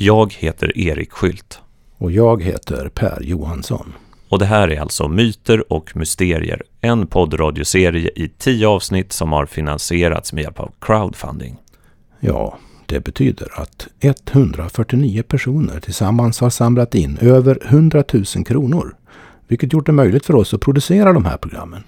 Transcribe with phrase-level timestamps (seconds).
[0.00, 1.60] Jag heter Erik Skylt.
[1.96, 3.92] Och jag heter Per Johansson.
[4.28, 9.46] Och det här är alltså Myter och mysterier, en poddradioserie i tio avsnitt som har
[9.46, 11.56] finansierats med hjälp av crowdfunding.
[12.20, 18.96] Ja, det betyder att 149 personer tillsammans har samlat in över 100 000 kronor,
[19.48, 21.82] vilket gjort det möjligt för oss att producera de här programmen.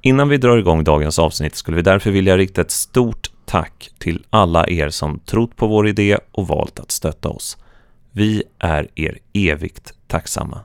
[0.00, 4.24] Innan vi drar igång dagens avsnitt skulle vi därför vilja rikta ett stort tack till
[4.30, 7.56] alla er som trott på vår idé och valt att stötta oss.
[8.12, 10.60] Vi är er evigt tacksamma.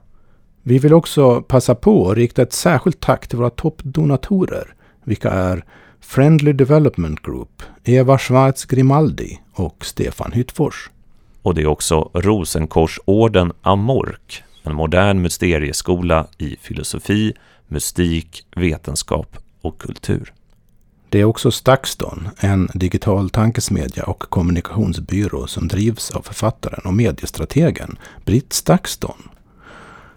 [0.63, 5.65] Vi vill också passa på att rikta ett särskilt tack till våra toppdonatorer, vilka är
[5.99, 10.89] Friendly Development Group, Eva Schwarz Grimaldi och Stefan Hyttfors.
[11.41, 17.33] Och det är också Rosenkorsorden Amork, en modern mysterieskola i filosofi,
[17.67, 20.33] mystik, vetenskap och kultur.
[21.15, 27.97] Det är också Stakston, en digital tankesmedja och kommunikationsbyrå som drivs av författaren och mediestrategen
[28.25, 29.29] Britt Stakston.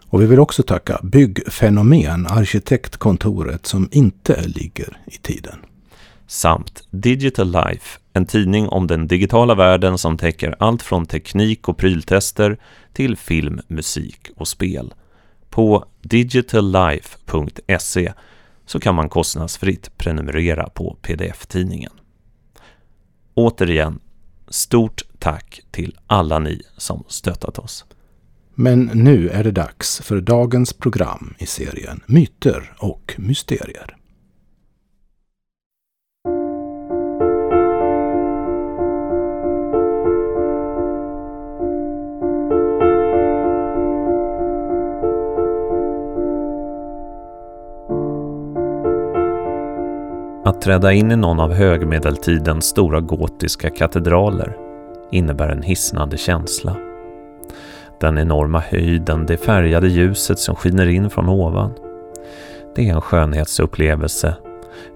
[0.08, 5.58] Och vi vill också tacka Byggfenomen, arkitektkontoret som inte ligger i tiden.
[6.26, 11.76] Samt Digital Life, en tidning om den digitala världen som täcker allt från teknik och
[11.76, 12.58] pryltester
[12.92, 14.94] till film, musik och spel.
[15.50, 18.12] På digitallife.se
[18.68, 21.92] så kan man kostnadsfritt prenumerera på pdf-tidningen.
[23.34, 24.00] Återigen,
[24.48, 27.84] stort tack till alla ni som stöttat oss.
[28.54, 33.97] Men nu är det dags för dagens program i serien Myter och mysterier.
[50.48, 54.56] Att träda in i någon av högmedeltidens stora gotiska katedraler
[55.10, 56.76] innebär en hisnande känsla.
[58.00, 61.72] Den enorma höjden, det färgade ljuset som skiner in från ovan.
[62.76, 64.34] Det är en skönhetsupplevelse,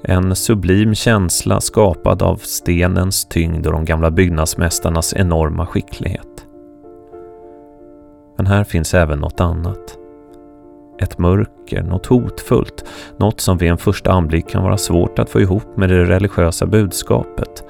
[0.03, 6.47] en sublim känsla skapad av stenens tyngd och de gamla byggnadsmästarnas enorma skicklighet.
[8.37, 9.99] Men här finns även något annat.
[10.99, 12.85] Ett mörker, något hotfullt,
[13.17, 16.67] något som vid en första anblick kan vara svårt att få ihop med det religiösa
[16.67, 17.65] budskapet,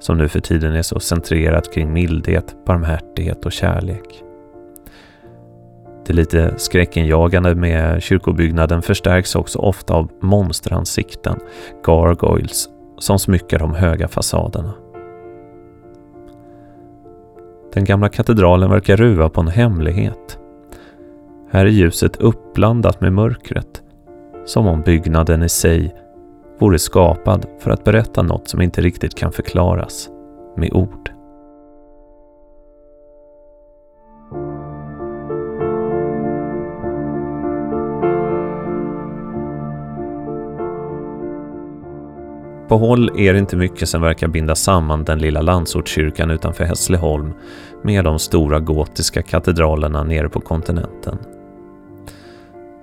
[0.00, 4.24] som nu för tiden är så centrerat kring mildhet, barmhärtighet och kärlek.
[6.06, 11.38] Det lite skräckenjagande med kyrkobyggnaden förstärks också ofta av monsteransikten,
[11.86, 12.68] gargoyles,
[12.98, 14.74] som smyckar de höga fasaderna.
[17.74, 20.38] Den gamla katedralen verkar ruva på en hemlighet.
[21.50, 23.82] Här är ljuset uppblandat med mörkret,
[24.44, 25.94] som om byggnaden i sig
[26.58, 30.08] vore skapad för att berätta något som inte riktigt kan förklaras
[30.56, 31.10] med ord.
[42.68, 47.32] På håll är det inte mycket som verkar binda samman den lilla landsortskyrkan utanför Hässleholm
[47.82, 51.18] med de stora gotiska katedralerna nere på kontinenten.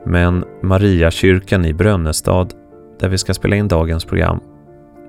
[0.05, 2.53] Men Mariakyrkan i Brönnestad,
[2.99, 4.39] där vi ska spela in dagens program,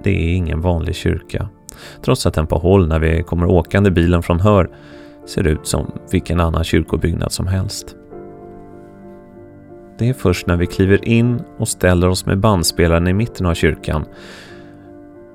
[0.02, 1.48] det är ingen vanlig kyrka.
[2.04, 4.70] Trots att den på håll när vi kommer åkande bilen från Hör
[5.26, 7.96] ser ut som vilken annan kyrkobyggnad som helst.
[9.98, 13.54] Det är först när vi kliver in och ställer oss med bandspelaren i mitten av
[13.54, 14.04] kyrkan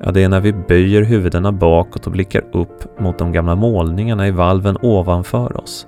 [0.03, 4.28] Ja, det är när vi böjer huvudena bakåt och blickar upp mot de gamla målningarna
[4.28, 5.88] i valven ovanför oss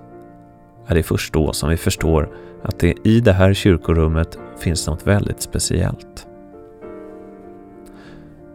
[0.90, 2.30] är det är först då som vi förstår
[2.64, 6.28] att det i det här kyrkorummet finns något väldigt speciellt.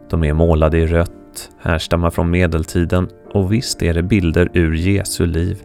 [0.09, 5.25] De är målade i rött, härstammar från medeltiden och visst är det bilder ur Jesu
[5.25, 5.57] liv.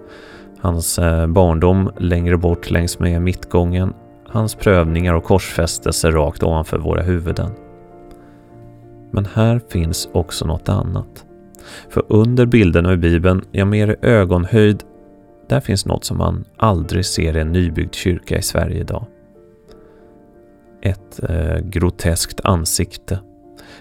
[0.61, 3.95] Hans eh, barndom längre bort längs med mittgången,
[4.29, 7.51] hans prövningar och korsfästelser rakt ovanför våra huvuden.
[9.11, 11.25] Men här finns också något annat.
[11.89, 14.85] För under bilderna i Bibeln, ja mer i ögonhöjd,
[15.51, 19.07] där finns något som man aldrig ser i en nybyggd kyrka i Sverige idag.
[20.83, 23.21] Ett eh, groteskt ansikte.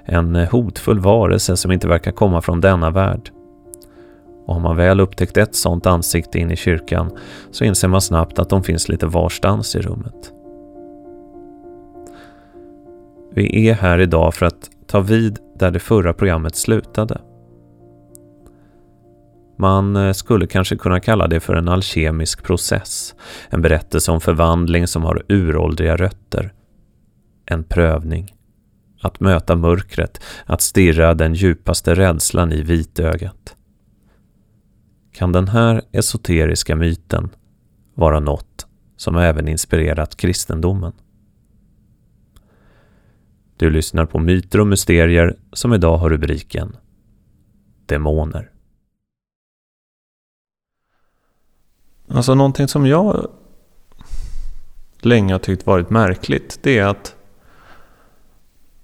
[0.04, 3.32] En hotfull varelse som inte verkar komma från denna värld.
[4.46, 7.12] Och har man väl upptäckt ett sådant ansikte in i kyrkan
[7.52, 10.34] så inser man snabbt att de finns lite varstans i rummet.
[13.32, 17.22] Vi är här idag för att ta vid där det förra programmet slutade.
[19.62, 23.16] Man eh, skulle kanske kunna kalla det för en alkemisk process,
[23.50, 26.54] en berättelse om förvandling som har uråldriga rötter.
[27.46, 28.36] En prövning.
[29.02, 33.56] Att möta mörkret, att stirra den djupaste rädslan i vitögat.
[35.12, 37.30] kan den här esoteriska myten
[37.96, 38.68] vara något
[38.98, 40.94] som även inspirerat kristendomen.
[43.58, 46.76] Du lyssnar på Myter och mysterier som idag har rubriken
[47.86, 48.52] Demoner.
[52.14, 53.28] Alltså någonting som jag
[55.00, 57.16] länge har tyckt varit märkligt det är att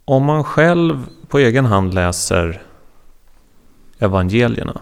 [0.05, 2.61] om man själv på egen hand läser
[3.99, 4.81] evangelierna.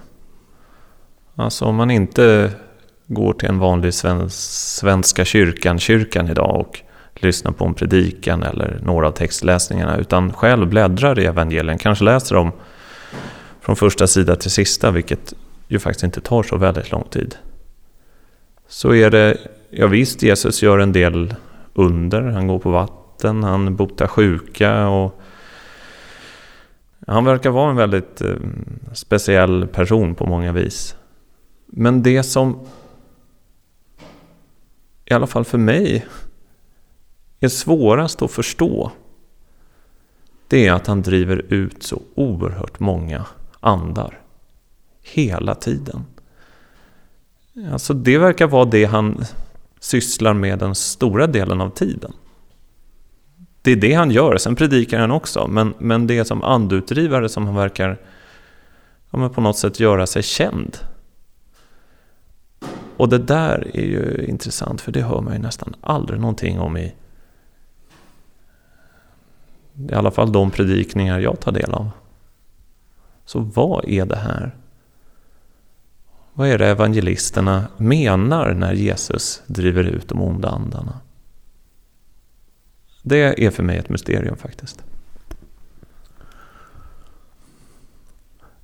[1.35, 2.53] Alltså om man inte
[3.07, 6.81] går till en vanlig Svenska kyrkan, kyrkan idag och
[7.13, 12.35] lyssnar på en predikan eller några av textläsningarna utan själv bläddrar i evangelien, kanske läser
[12.35, 12.51] dem
[13.61, 15.33] från första sida till sista, vilket
[15.67, 17.35] ju faktiskt inte tar så väldigt lång tid.
[18.73, 19.37] Så är det,
[19.69, 21.35] ja visst, Jesus gör en del
[21.73, 25.21] under, han går på vatten, han botar sjuka och
[27.07, 28.35] han verkar vara en väldigt eh,
[28.93, 30.95] speciell person på många vis.
[31.65, 32.59] Men det som
[35.05, 36.05] i alla fall för mig
[37.39, 38.91] är svårast att förstå
[40.47, 43.25] det är att han driver ut så oerhört många
[43.59, 44.19] andar.
[45.01, 46.05] Hela tiden.
[47.71, 49.25] Alltså det verkar vara det han
[49.79, 52.13] sysslar med den stora delen av tiden.
[53.61, 55.47] Det är det han gör, sen predikar han också.
[55.47, 57.97] Men, men det är som andutdrivare som han verkar
[59.11, 60.77] ja, på något sätt göra sig känd.
[62.97, 66.77] Och det där är ju intressant för det hör man ju nästan aldrig någonting om
[66.77, 66.93] i
[69.89, 71.89] i alla fall de predikningar jag tar del av.
[73.25, 74.55] Så vad är det här?
[76.33, 80.99] Vad är det evangelisterna menar när Jesus driver ut de onda andarna?
[83.01, 84.83] Det är för mig ett mysterium faktiskt.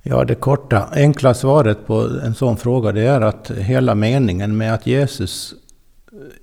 [0.02, 4.74] Ja, det korta, enkla svaret på en sån fråga det är att hela meningen med
[4.74, 5.54] att Jesus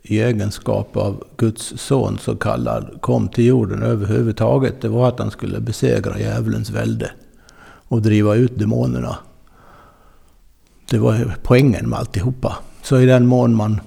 [0.03, 5.31] i egenskap av Guds son så kallad kom till jorden överhuvudtaget, det var att han
[5.31, 7.11] skulle besegra djävulens välde
[7.87, 9.17] och driva ut demonerna.
[10.89, 12.57] Det var poängen med alltihopa.
[12.81, 13.81] Så i den mån man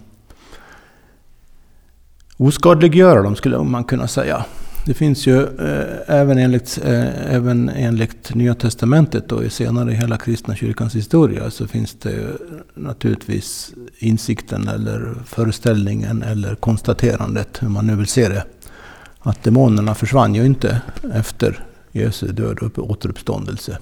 [2.37, 4.45] oskadliggöra dem skulle man kunna säga.
[4.87, 10.17] Det finns ju eh, även, enligt, eh, även enligt Nya Testamentet och senare i hela
[10.17, 12.17] kristna kyrkans historia så finns det
[12.75, 18.45] naturligtvis insikten eller föreställningen eller konstaterandet, hur man nu vill se det,
[19.19, 20.81] att demonerna försvann ju inte
[21.15, 23.79] efter Jesu död och återuppståndelse.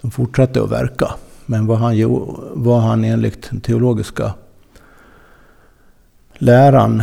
[0.00, 1.14] De fortsatte att verka.
[1.46, 1.94] Men vad han,
[2.54, 4.34] vad han enligt den teologiska
[6.34, 7.02] läran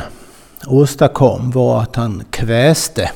[0.67, 3.11] åstadkom var att han kväste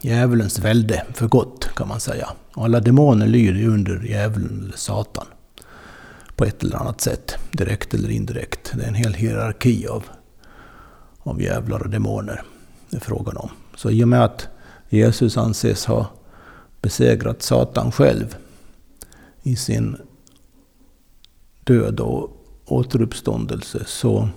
[0.00, 2.28] djävulens välde för gott kan man säga.
[2.52, 5.26] Alla demoner lyder ju under djävulen eller Satan.
[6.36, 8.72] På ett eller annat sätt, direkt eller indirekt.
[8.74, 10.04] Det är en hel hierarki av,
[11.18, 12.42] av djävlar och demoner
[12.90, 13.50] det är frågan om.
[13.76, 14.48] Så i och med att
[14.88, 16.06] Jesus anses ha
[16.82, 18.36] besegrat Satan själv
[19.42, 19.96] i sin
[21.64, 24.28] död och återuppståndelse så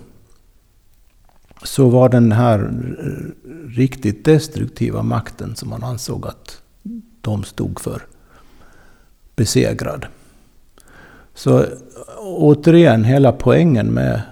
[1.64, 2.70] så var den här
[3.68, 6.62] riktigt destruktiva makten som man ansåg att
[7.20, 8.02] de stod för
[9.36, 10.06] besegrad.
[11.34, 11.64] Så
[12.20, 14.22] återigen, hela poängen med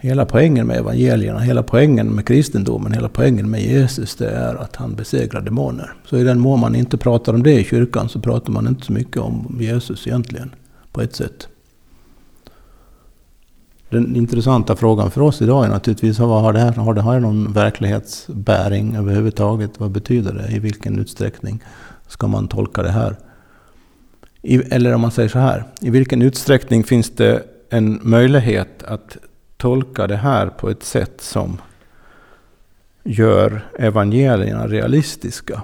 [0.00, 4.76] Hela poängen med evangelierna, hela poängen med kristendomen, hela poängen med Jesus, det är att
[4.76, 5.92] han besegrar demoner.
[6.04, 8.86] Så i den mån man inte pratar om det i kyrkan så pratar man inte
[8.86, 10.54] så mycket om Jesus egentligen,
[10.92, 11.48] på ett sätt.
[13.90, 17.20] Den intressanta frågan för oss idag är naturligtvis, vad har det här, har det här
[17.20, 19.80] någon verklighetsbäring överhuvudtaget?
[19.80, 20.56] Vad betyder det?
[20.56, 21.62] I vilken utsträckning
[22.06, 23.16] ska man tolka det här?
[24.42, 29.16] I, eller om man säger så här, i vilken utsträckning finns det en möjlighet att
[29.56, 31.58] tolka det här på ett sätt som
[33.04, 35.62] gör evangelierna realistiska?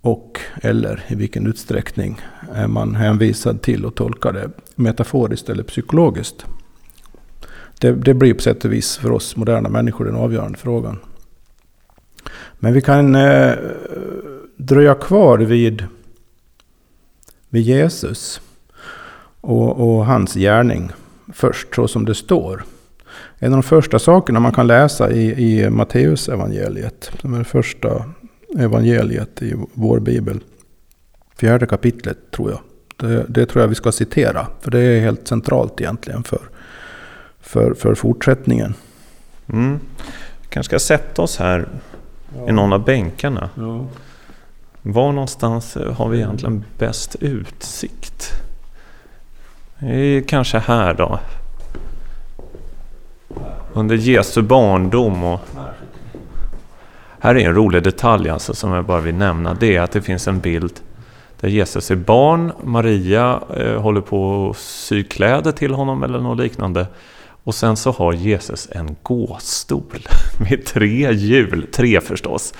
[0.00, 2.20] Och eller i vilken utsträckning
[2.52, 6.46] är man hänvisad till att tolka det metaforiskt eller psykologiskt?
[7.80, 10.98] Det, det blir på sätt och vis för oss moderna människor den avgörande frågan.
[12.58, 13.52] Men vi kan eh,
[14.56, 15.86] dröja kvar vid,
[17.48, 18.40] vid Jesus
[19.40, 20.90] och, och hans gärning
[21.32, 22.64] först, så som det står.
[23.38, 28.04] En av de första sakerna man kan läsa i, i Matteus evangeliet, det första
[28.58, 30.40] evangeliet i vår bibel.
[31.36, 32.60] Fjärde kapitlet tror jag.
[32.96, 34.46] Det, det, tror jag vi ska citera.
[34.60, 36.40] För det är helt centralt egentligen för,
[37.40, 38.74] för, för fortsättningen.
[39.46, 39.80] Mm.
[40.48, 41.68] Kanske ska sätta oss här
[42.36, 42.48] ja.
[42.48, 43.50] i någon av bänkarna.
[43.54, 43.86] Ja.
[44.82, 48.32] Var någonstans har vi egentligen bäst utsikt?
[49.78, 51.18] Det är kanske här då.
[53.72, 55.40] Under Jesu barndom och...
[57.18, 59.54] Här är en rolig detalj alltså som jag bara vill nämna.
[59.54, 60.80] Det är att det finns en bild
[61.44, 62.52] där Jesus är barn.
[62.62, 66.86] Maria eh, håller på att sy kläder till honom eller något liknande.
[67.44, 70.06] Och sen så har Jesus en gåstol
[70.38, 72.54] med tre hjul, tre förstås,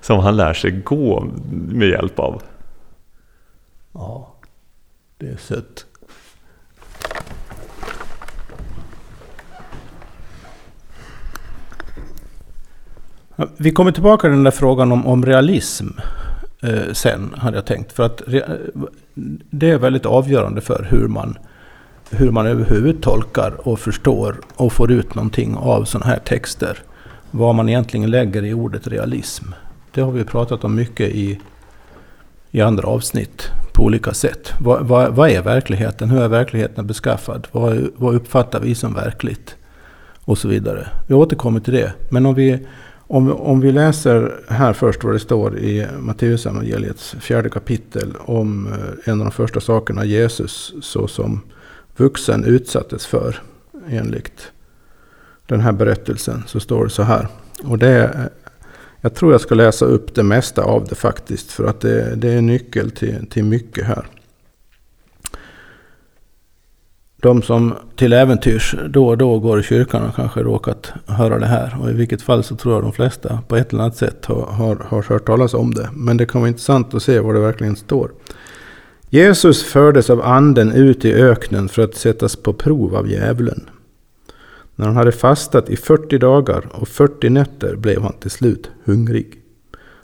[0.00, 2.42] som han lär sig gå med hjälp av.
[3.92, 4.34] Ja,
[5.18, 5.86] det är sött.
[13.56, 15.88] Vi kommer tillbaka till den där frågan om, om realism
[16.62, 17.92] eh, sen, hade jag tänkt.
[17.92, 18.42] För att eh,
[19.50, 21.38] det är väldigt avgörande för hur man,
[22.10, 26.78] hur man överhuvudtaget tolkar och förstår och får ut någonting av sådana här texter.
[27.30, 29.44] Vad man egentligen lägger i ordet realism.
[29.94, 31.40] Det har vi pratat om mycket i,
[32.50, 34.52] i andra avsnitt på olika sätt.
[34.60, 36.10] Vad, vad, vad är verkligheten?
[36.10, 37.48] Hur är verkligheten beskaffad?
[37.52, 39.56] Vad, vad uppfattar vi som verkligt?
[40.24, 40.88] Och så vidare.
[41.06, 41.92] Vi återkommer till det.
[42.10, 42.66] Men om vi
[43.12, 49.12] om, om vi läser här först vad det står i Matteusevangeliets fjärde kapitel om eh,
[49.12, 51.40] en av de första sakerna Jesus såsom
[51.96, 53.42] vuxen utsattes för
[53.88, 54.52] enligt
[55.46, 57.28] den här berättelsen så står det så här.
[57.62, 58.30] Och det är,
[59.00, 62.32] jag tror jag ska läsa upp det mesta av det faktiskt för att det, det
[62.32, 64.06] är nyckel till, till mycket här
[67.20, 71.46] de som till äventyrs då och då går i kyrkan och kanske råkat höra det
[71.46, 71.76] här.
[71.82, 74.46] Och i vilket fall så tror jag de flesta på ett eller annat sätt har,
[74.46, 75.88] har, har hört talas om det.
[75.92, 78.10] Men det kan vara intressant att se vad det verkligen står.
[79.08, 83.70] Jesus fördes av anden ut i öknen för att sättas på prov av djävulen.
[84.76, 89.34] När han hade fastat i 40 dagar och 40 nätter blev han till slut hungrig.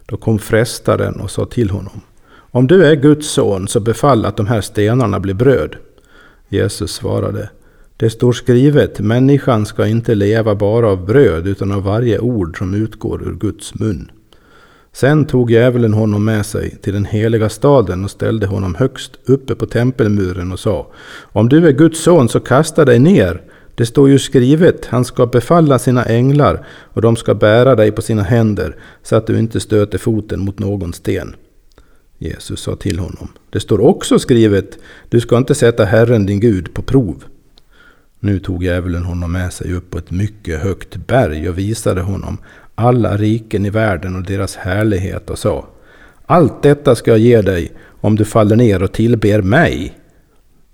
[0.07, 2.01] Då kom frestaren och sa till honom.
[2.29, 5.77] Om du är Guds son så befall att de här stenarna blir bröd.
[6.49, 7.51] Jesus svarade.
[7.97, 12.75] Det står skrivet, människan ska inte leva bara av bröd utan av varje ord som
[12.75, 14.11] utgår ur Guds mun.
[14.93, 19.55] Sen tog djävulen honom med sig till den heliga staden och ställde honom högst uppe
[19.55, 23.43] på tempelmuren och sa Om du är Guds son så kasta dig ner.
[23.75, 28.03] Det står ju skrivet, han ska befalla sina änglar och de ska bära dig på
[28.03, 31.35] sina händer så att du inte stöter foten mot någon sten.
[32.19, 33.29] Jesus sa till honom.
[33.51, 37.25] Det står också skrivet, du ska inte sätta Herren din Gud på prov.
[38.21, 42.39] Nu tog djävulen honom med sig upp på ett mycket högt berg och visade honom
[42.75, 45.69] alla riken i världen och deras härlighet och sa
[46.27, 49.99] Allt detta ska jag ge dig om du faller ner och tillber mig.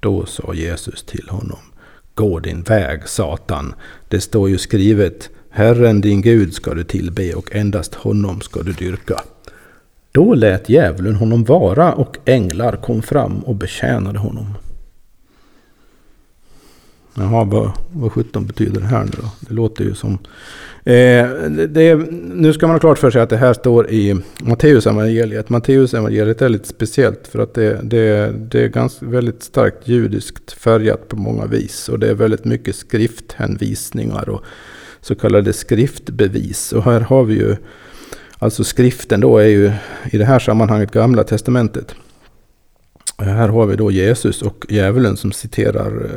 [0.01, 1.59] Då sa Jesus till honom
[2.15, 3.75] Gå din väg, Satan.
[4.09, 8.73] Det står ju skrivet Herren din Gud ska du tillbe och endast honom ska du
[8.73, 9.23] dyrka.
[10.13, 14.47] Då lät djävulen honom vara och änglar kom fram och betjänade honom.
[17.15, 19.29] Jaha, vad, vad sjutton betyder det här nu då?
[19.41, 20.19] Det låter ju som...
[20.85, 21.31] Eh,
[21.69, 21.95] det,
[22.35, 25.49] nu ska man ha klart för sig att det här står i Matteus-evangeliet.
[25.49, 31.09] Matteus-evangeliet är lite speciellt för att det, det, det är ganska väldigt starkt judiskt färgat
[31.09, 31.89] på många vis.
[31.89, 34.43] Och det är väldigt mycket skrifthänvisningar och
[35.01, 36.73] så kallade skriftbevis.
[36.73, 37.57] Och här har vi ju
[38.43, 39.73] Alltså skriften då är ju
[40.11, 41.95] i det här sammanhanget Gamla Testamentet.
[43.19, 46.11] Här har vi då Jesus och djävulen som citerar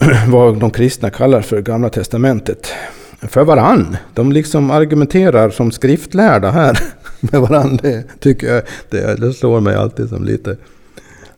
[0.00, 2.72] eh, vad de kristna kallar för Gamla Testamentet.
[3.20, 3.96] För varann.
[4.14, 6.78] De liksom argumenterar som skriftlärda här
[7.20, 7.78] med varann.
[7.82, 10.56] Det tycker jag, det, det slår mig alltid som lite,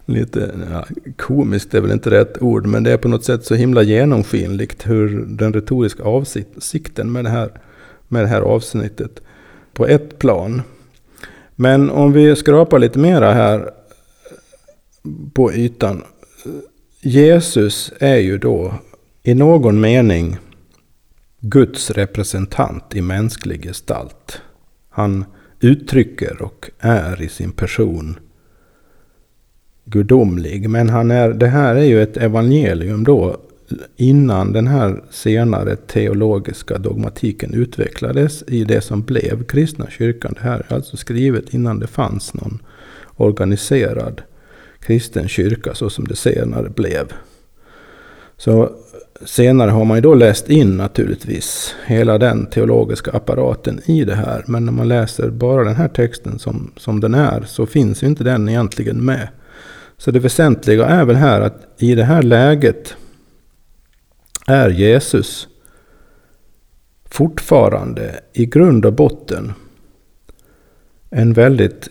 [0.07, 0.85] lite ja,
[1.17, 2.67] komiskt är väl inte rätt ord.
[2.67, 7.31] Men det är på något sätt så himla genomskinligt hur den retoriska avsikten med det
[7.31, 7.51] här
[8.11, 9.21] med det här avsnittet
[9.73, 10.63] på ett plan.
[11.57, 13.71] Men om vi skrapar lite mera här
[15.35, 16.05] på ytan.
[17.01, 18.75] Jesus är ju då
[19.23, 20.37] i någon mening
[21.41, 24.41] Guds representant i mänsklig gestalt.
[24.89, 25.25] Han
[25.61, 28.19] uttrycker och är i sin person
[29.85, 30.71] gudomlig.
[30.71, 33.37] Men han är, det här är ju ett evangelium då
[33.97, 40.35] innan den här senare teologiska dogmatiken utvecklades i det som blev kristna kyrkan.
[40.35, 42.63] Det här är alltså skrivet innan det fanns någon
[43.17, 44.23] organiserad
[44.81, 47.13] kristen kyrka så som det senare blev.
[48.37, 48.71] Så
[49.25, 54.45] senare har man ju då läst in naturligtvis hela den teologiska apparaten i det här.
[54.47, 58.07] Men när man läser bara den här texten som, som den är så finns ju
[58.07, 59.29] inte den egentligen med.
[59.99, 62.97] Så det väsentliga är väl här att i det här läget
[64.51, 65.49] är Jesus
[67.05, 69.53] fortfarande i grund och botten
[71.11, 71.89] en väldigt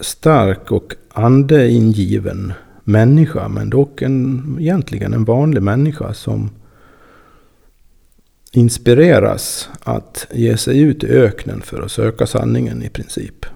[0.00, 2.52] stark och andeingiven
[2.84, 6.50] människa, men dock en, egentligen en vanlig människa som
[8.52, 13.46] inspireras att ge sig ut i öknen för att söka sanningen i princip.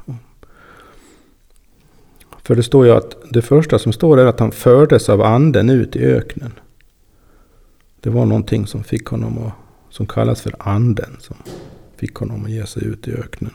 [2.43, 5.71] För det står ju att det första som står är att han fördes av anden
[5.71, 6.53] ut i öknen.
[8.07, 9.53] Det var någonting som fick honom att,
[9.91, 11.37] som kallas för anden, som
[11.97, 13.53] fick honom att ge sig ut i öknen.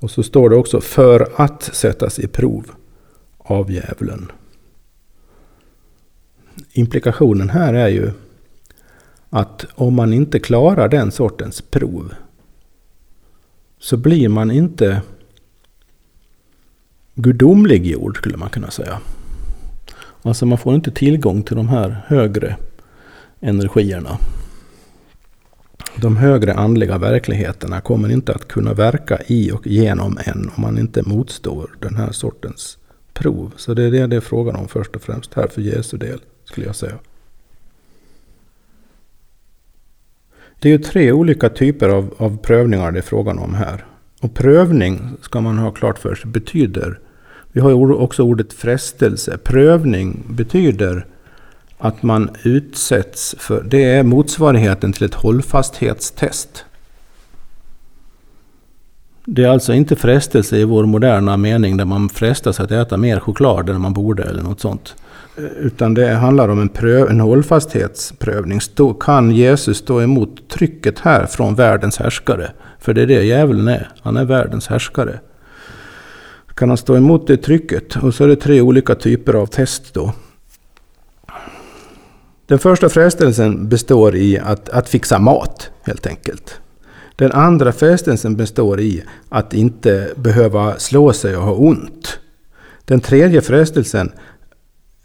[0.00, 2.70] Och så står det också för att sättas i prov
[3.38, 4.32] av djävulen.
[6.72, 8.10] Implikationen här är ju
[9.28, 12.14] att om man inte klarar den sortens prov
[13.78, 15.02] så blir man inte
[17.14, 19.00] gudomliggjord skulle man kunna säga.
[20.22, 22.56] Alltså man får inte tillgång till de här högre
[23.40, 24.18] energierna.
[25.96, 30.78] De högre andliga verkligheterna kommer inte att kunna verka i och genom en om man
[30.78, 32.78] inte motstår den här sortens
[33.12, 33.52] prov.
[33.56, 36.20] Så det är det det är frågan om först och främst här för Jesu del,
[36.44, 36.98] skulle jag säga.
[40.58, 43.84] Det är ju tre olika typer av, av prövningar det är frågan om här.
[44.20, 47.00] Och prövning, ska man ha klart för sig, betyder...
[47.52, 49.38] Vi har ju också ordet frestelse.
[49.38, 51.06] Prövning betyder
[51.80, 53.62] att man utsätts för...
[53.62, 56.64] Det är motsvarigheten till ett hållfasthetstest.
[59.24, 63.20] Det är alltså inte frestelse i vår moderna mening där man frestas att äta mer
[63.20, 64.94] choklad än man borde eller något sånt.
[65.60, 68.60] Utan det handlar om en, pröv, en hållfasthetsprövning.
[68.60, 72.50] Stå, kan Jesus stå emot trycket här från världens härskare?
[72.78, 73.88] För det är det djävulen är.
[74.02, 75.20] Han är världens härskare.
[76.54, 77.96] Kan han stå emot det trycket?
[77.96, 80.12] Och så är det tre olika typer av test då.
[82.50, 86.60] Den första frestelsen består i att, att fixa mat, helt enkelt.
[87.16, 92.18] Den andra frestelsen består i att inte behöva slå sig och ha ont.
[92.84, 94.12] Den tredje frestelsen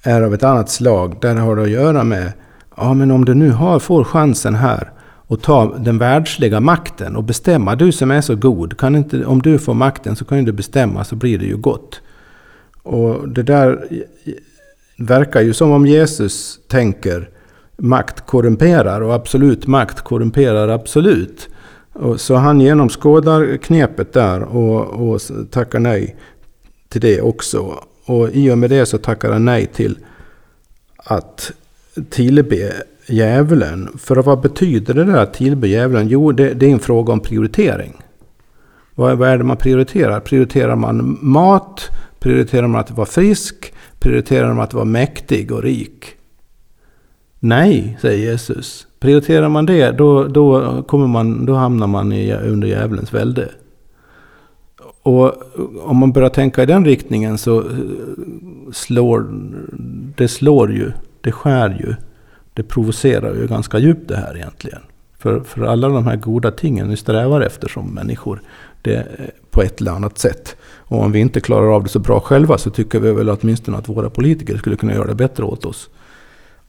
[0.04, 1.18] är av ett annat slag.
[1.22, 2.32] Där har det att göra med,
[2.78, 4.92] ja men om du nu har, får chansen här
[5.28, 7.76] och ta den världsliga makten och bestämma.
[7.76, 11.04] Du som är så god, kan inte, om du får makten så kan du bestämma
[11.04, 12.02] så blir det ju gott.
[12.84, 13.88] Och det där
[14.98, 17.30] verkar ju som om Jesus tänker
[17.78, 21.50] makt korrumperar och absolut makt korrumperar absolut.
[21.94, 26.16] Och så han genomskådar knepet där och, och tackar nej
[26.90, 27.84] till det också.
[28.06, 29.98] Och i och med det så tackar han nej till
[30.98, 31.52] att
[32.10, 32.74] tillbe
[33.08, 33.90] djävulen.
[33.98, 36.08] För vad betyder det där att tillbe djävulen?
[36.08, 37.94] Jo, det, det är en fråga om prioritering.
[38.96, 40.20] Vad, vad är det man prioriterar?
[40.20, 41.90] Prioriterar man mat?
[42.20, 43.74] Prioriterar man att vara frisk?
[44.00, 46.15] Prioriterar man att vara mäktig och rik?
[47.46, 48.88] Nej, säger Jesus.
[49.00, 53.50] Prioriterar man det, då, då, kommer man, då hamnar man i, under djävulens välde.
[55.02, 55.34] Och
[55.82, 57.66] om man börjar tänka i den riktningen så eh,
[58.74, 59.26] slår
[60.16, 61.96] det slår ju, det skär ju,
[62.54, 64.82] det provocerar ju ganska djupt det här egentligen.
[65.18, 68.42] För, för alla de här goda tingen vi strävar efter som människor,
[68.82, 70.56] det eh, på ett eller annat sätt.
[70.64, 73.78] Och om vi inte klarar av det så bra själva så tycker vi väl åtminstone
[73.78, 75.90] att våra politiker skulle kunna göra det bättre åt oss.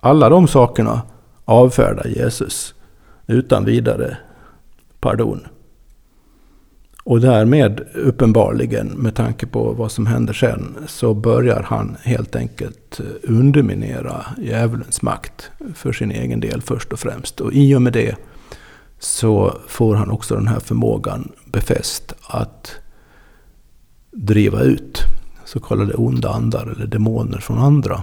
[0.07, 1.03] Alla de sakerna
[1.45, 2.75] avfärdar Jesus
[3.27, 4.16] utan vidare
[5.01, 5.47] pardon.
[7.05, 13.01] Och därmed uppenbarligen, med tanke på vad som händer sen, så börjar han helt enkelt
[13.01, 17.40] eh, underminera djävulens makt för sin egen del först och främst.
[17.40, 18.16] Och i och med det
[18.99, 22.73] så får han också den här förmågan befäst att
[24.11, 25.03] driva ut
[25.45, 28.03] så kallade onda andar eller demoner från andra.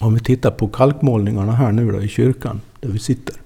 [0.00, 3.36] Om vi tittar på kalkmålningarna här nu då i kyrkan där vi sitter.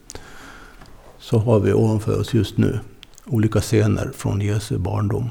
[1.19, 2.81] Så har vi ovanför oss just nu
[3.27, 5.31] olika scener från Jesu barndom.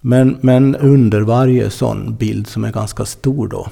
[0.00, 3.68] Men, men under varje sån bild som är ganska stor då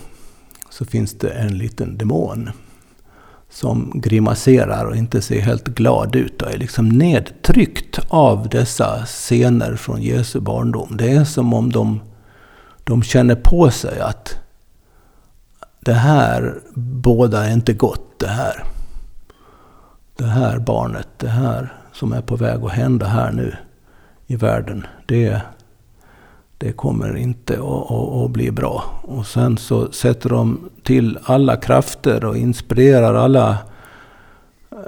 [0.71, 2.51] så finns det en liten demon
[3.49, 9.77] som grimaserar och inte ser helt glad ut och är liksom nedtryckt av dessa scener
[9.77, 10.97] från Jesu barndom.
[10.97, 12.01] Det är som om de,
[12.85, 14.40] de känner på sig att
[15.91, 18.65] det här båda är inte gott det här.
[20.17, 23.57] Det här barnet, det här som är på väg att hända här nu
[24.27, 25.41] i världen, det,
[26.59, 28.85] det kommer inte att, att, att, bli bra.
[29.03, 33.59] Och sen så sätter de till alla krafter och inspirerar alla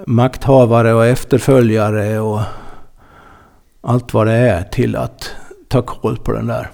[0.07, 2.41] makthavare och efterföljare och
[3.81, 5.31] allt vad det är till att
[5.69, 6.71] ta koll på den där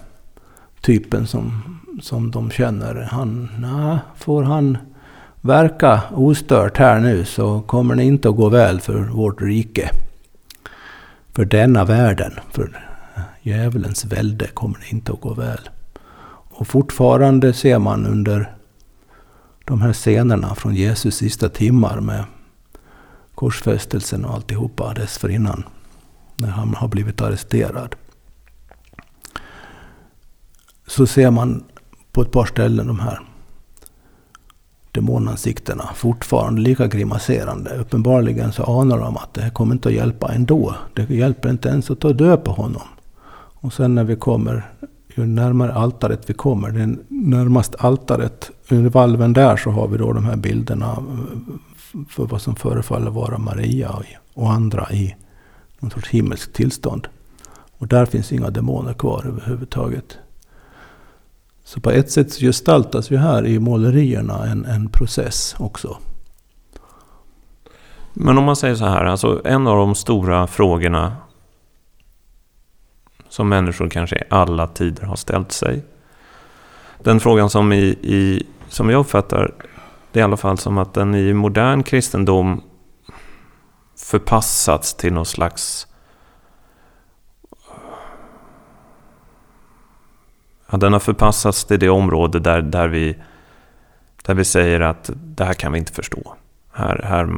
[0.80, 1.62] typen som,
[2.00, 2.94] som de känner.
[2.94, 4.78] Han, na, får han
[5.40, 9.90] verka ostört här nu så kommer det inte att gå väl för vårt rike
[11.32, 12.32] för denna världen.
[12.52, 12.86] För
[13.42, 15.68] djävulens välde kommer det inte att gå väl.
[16.50, 18.54] Och fortfarande ser man under
[19.64, 22.24] de här scenerna från Jesus sista timmar med
[23.34, 25.64] korsfästelsen och alltihopa dessförinnan.
[26.36, 27.94] När han har blivit arresterad.
[30.86, 31.64] Så ser man
[32.18, 33.20] på ett par ställen de här
[34.92, 37.76] demonansiktena fortfarande lika grimaserande.
[37.76, 40.74] Uppenbarligen så anar de att det här kommer inte att hjälpa ändå.
[40.94, 42.82] Det hjälper inte ens att ta död på honom.
[43.60, 44.70] Och sen när vi kommer,
[45.16, 50.12] ju närmare altaret vi kommer, den närmast altaret, under valven där så har vi då
[50.12, 50.96] de här bilderna
[52.08, 54.02] för vad som förefaller vara Maria
[54.34, 55.16] och andra i
[55.78, 57.08] någon sorts himmelskt tillstånd.
[57.78, 60.18] Och där finns inga demoner kvar överhuvudtaget.
[61.68, 65.98] Så på ett sätt gestaltas ju här i målerierna en, en process också.
[68.12, 71.16] Men om man säger så här, alltså en av de stora frågorna
[73.28, 75.84] som människor kanske i alla tider har ställt sig.
[77.02, 79.54] Den frågan som, i, i, som jag uppfattar
[80.12, 82.62] det är i alla fall som att den i modern kristendom
[83.96, 85.86] förpassats till någon slags
[90.70, 93.16] Ja, den har förpassats till det område där, där, vi,
[94.22, 96.34] där vi säger att det här kan vi inte förstå.
[96.72, 97.28] Här, här,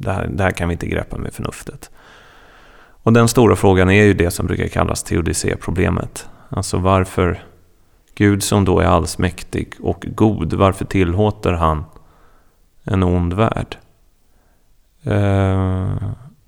[0.00, 1.90] det, här, det här kan vi inte greppa med förnuftet.
[3.02, 6.28] Och den stora frågan är ju det som brukar kallas teodicéproblemet.
[6.48, 7.42] Alltså varför
[8.14, 11.84] Gud som då är allsmäktig och god, varför tillåter han
[12.84, 13.76] en ond värld?
[15.02, 15.94] Eh,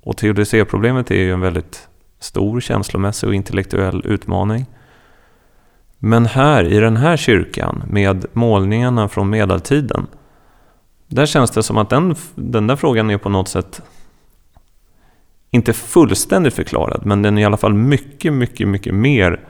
[0.02, 4.66] och teodicéproblemet är ju en väldigt stor känslomässig och intellektuell utmaning.
[6.02, 10.06] Men här i den här kyrkan med målningarna från medeltiden.
[11.06, 13.82] Där känns det som att den, den där frågan är på något sätt
[15.50, 19.40] inte fullständigt förklarad, men den är i alla fall mycket, mycket, mycket mer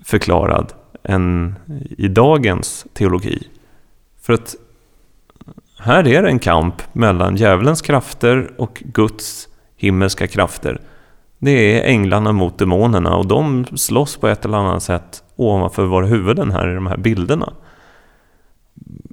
[0.00, 1.54] förklarad än
[1.98, 3.48] i dagens teologi.
[4.20, 4.54] För att
[5.78, 10.80] här är det en kamp mellan djävulens krafter och Guds himmelska krafter.
[11.38, 16.06] Det är änglarna mot demonerna och de slåss på ett eller annat sätt ovanför våra
[16.06, 17.52] huvuden här i de här bilderna.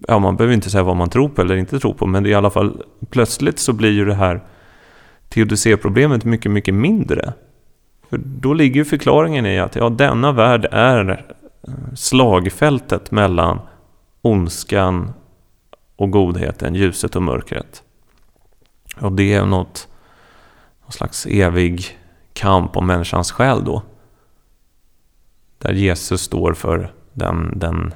[0.07, 2.29] Ja, man behöver inte säga vad man tror på eller inte tror på, men det
[2.29, 4.41] är i alla fall plötsligt så blir ju det här
[5.29, 7.33] teodicéproblemet mycket, mycket mindre.
[8.09, 11.25] För då ligger ju förklaringen i att ja, denna värld är
[11.95, 13.59] slagfältet mellan
[14.21, 15.13] ondskan
[15.95, 17.83] och godheten, ljuset och mörkret.
[18.99, 19.87] Och det är något,
[20.83, 21.97] någon slags evig
[22.33, 23.81] kamp om människans själ då.
[25.61, 27.93] Där Jesus står för den, den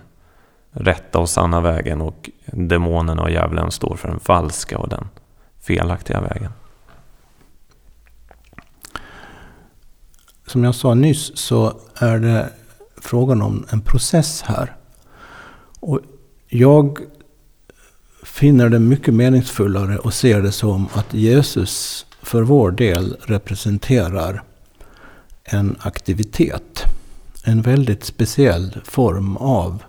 [0.72, 5.08] rätta och sanna vägen och demonerna och djävulen står för den falska och den
[5.62, 6.52] felaktiga vägen.
[10.48, 12.50] Som jag sa nyss så är det
[12.98, 14.76] frågan om en process här.
[15.80, 16.00] Och
[16.48, 17.00] jag
[18.24, 24.44] finner det mycket meningsfullare och ser det som att Jesus för vår del representerar
[25.44, 26.95] en aktivitet
[27.48, 29.84] en väldigt speciell form av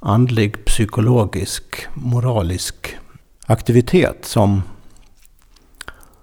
[0.00, 2.96] andlig, psykologisk, moralisk
[3.46, 4.62] aktivitet som,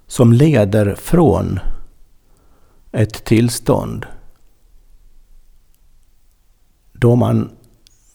[0.07, 1.59] som leder från
[2.91, 4.05] ett tillstånd
[6.93, 7.49] då man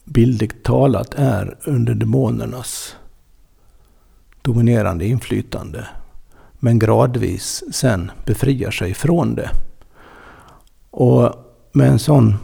[0.03, 2.95] bildligt talat är under demonernas
[4.41, 5.87] dominerande inflytande
[6.59, 9.49] men gradvis sen befriar sig från det.
[10.89, 11.35] Och
[11.71, 12.35] med en sån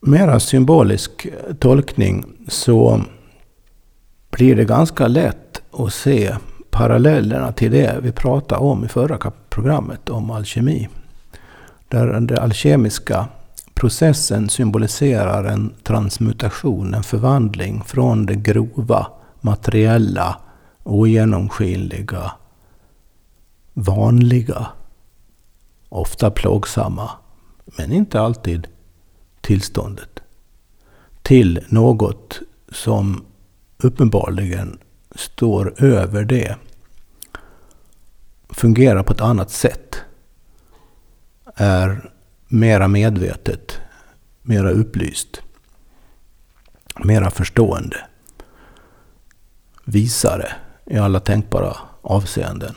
[0.00, 1.26] mera symbolisk
[1.58, 3.02] tolkning så
[4.30, 6.34] blir det ganska lätt att se
[6.70, 10.88] parallellerna till det vi pratade om i förra programmet om alkemi.
[11.88, 13.28] Där den alkemiska
[13.74, 19.06] processen symboliserar en transmutation, en förvandling från det grova,
[19.40, 20.36] materiella,
[20.82, 22.32] ogenomskinliga,
[23.74, 24.66] vanliga,
[25.88, 27.10] ofta plågsamma
[27.76, 28.68] men inte alltid
[29.40, 30.20] tillståndet,
[31.22, 32.40] till något
[32.72, 33.24] som
[33.78, 34.78] uppenbarligen
[35.14, 36.56] står över det,
[38.48, 39.96] fungerar på ett annat sätt,
[41.54, 42.10] är
[42.48, 43.78] mera medvetet,
[44.42, 45.42] mera upplyst,
[47.04, 47.96] mera förstående,
[49.84, 50.52] visare
[50.86, 52.74] i alla tänkbara avseenden.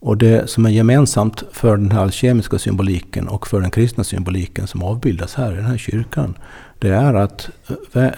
[0.00, 4.66] Och det som är gemensamt för den här alkemiska symboliken och för den kristna symboliken
[4.66, 6.38] som avbildas här i den här kyrkan,
[6.78, 7.50] det är att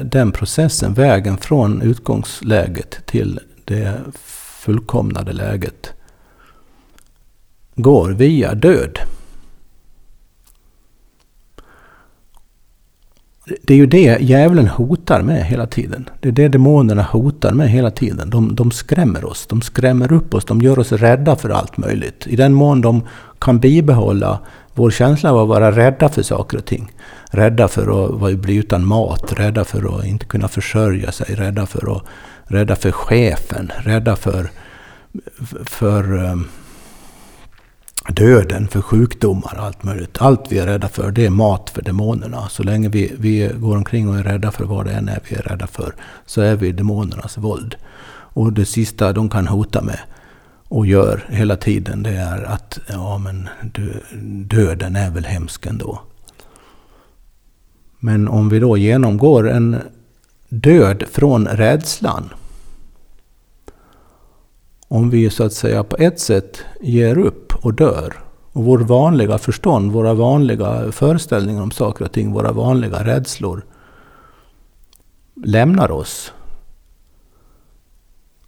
[0.00, 4.00] den processen, vägen från utgångsläget till det
[4.60, 5.92] fullkomnade läget,
[7.74, 8.98] går via död.
[13.62, 16.08] Det är ju det djävulen hotar med hela tiden.
[16.20, 18.30] Det är det demonerna hotar med hela tiden.
[18.30, 22.26] De, de skrämmer oss, de skrämmer upp oss, de gör oss rädda för allt möjligt.
[22.26, 23.02] I den mån de
[23.38, 24.38] kan bibehålla
[24.74, 26.92] vår känsla av att vara rädda för saker och ting.
[27.30, 31.96] Rädda för att bli utan mat, rädda för att inte kunna försörja sig, rädda för,
[31.96, 32.02] att,
[32.44, 34.50] rädda för chefen, rädda för,
[35.64, 36.44] för ehm,
[38.12, 40.16] döden, för sjukdomar, allt möjligt.
[40.20, 42.48] Allt vi är rädda för, det är mat för demonerna.
[42.48, 45.36] Så länge vi, vi går omkring och är rädda för vad det än är vi
[45.36, 45.94] är rädda för,
[46.26, 47.76] så är vi demonernas våld.
[48.10, 49.98] Och det sista de kan hota med,
[50.68, 53.48] och gör hela tiden, det är att ja, men
[54.48, 56.00] döden är väl hemsk ändå.
[57.98, 59.76] Men om vi då genomgår en
[60.48, 62.30] död från rädslan,
[64.88, 68.14] om vi så att säga på ett sätt ger upp och dör
[68.52, 73.64] och vårt vanliga förstånd, våra vanliga föreställningar om saker och ting, våra vanliga rädslor
[75.34, 76.32] lämnar oss.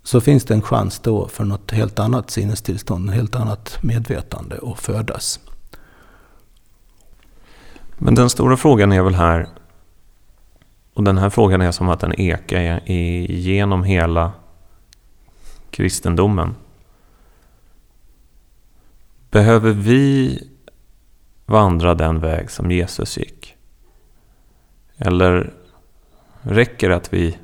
[0.03, 4.59] Så finns det en chans då för något helt annat sinnestillstånd, ett helt annat medvetande
[4.63, 5.41] att födas.
[7.99, 9.49] Men den stora frågan är väl här,
[10.95, 12.91] och den här frågan är som att den ekar
[13.31, 14.33] genom hela
[15.71, 16.55] kristendomen.
[19.31, 20.39] Behöver vi
[21.47, 23.57] vandra den väg som Jesus gick?
[24.97, 25.53] Eller
[26.43, 27.39] räcker det att vi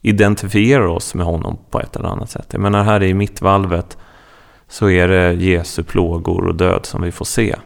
[0.00, 2.46] identifierar oss med honom på ett eller annat sätt?
[2.50, 3.98] Jag menar här i mittvalvet
[4.68, 7.56] så är det Jesu plågor och död som vi får se.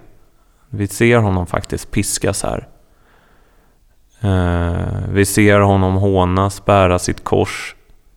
[0.69, 2.69] Vi ser honom faktiskt piskas här.
[4.21, 7.77] Eh, vi ser honom hånas, bära sitt kors,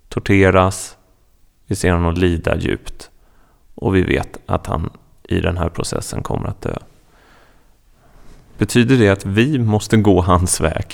[0.10, 0.98] torteras,
[1.72, 3.10] vi ser honom lida djupt
[3.76, 4.90] och vi vet att han
[5.24, 6.78] i den här processen kommer att dö.
[8.58, 10.94] Betyder det att vi måste gå hans väg?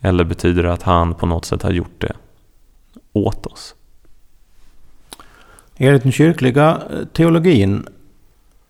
[0.00, 2.12] Eller betyder det att han på något sätt har gjort det
[3.12, 3.74] åt oss?
[5.76, 7.88] Enligt den kyrkliga eh, teologin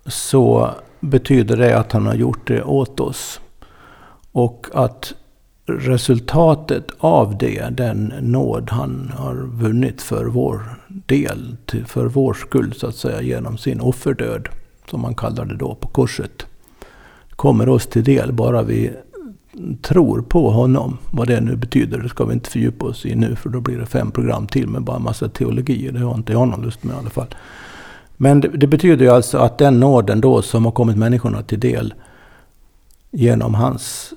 [0.07, 3.41] så betyder det att han har gjort det åt oss.
[4.33, 5.15] Och att
[5.67, 12.87] resultatet av det, den nåd han har vunnit för vår del, för vår skull så
[12.87, 14.49] att säga, genom sin offerdöd,
[14.91, 16.47] som man kallar det då på korset,
[17.31, 18.91] kommer oss till del bara vi
[19.83, 20.99] tror på honom.
[21.11, 23.79] Vad det nu betyder, det ska vi inte fördjupa oss i nu, för då blir
[23.79, 25.91] det fem program till med bara massa teologi.
[25.93, 27.35] Det har inte jag någon lust med i alla fall.
[28.17, 31.61] Men det, det betyder ju alltså att den nåden då som har kommit människorna till
[31.61, 31.95] del
[33.17, 34.13] genom hans...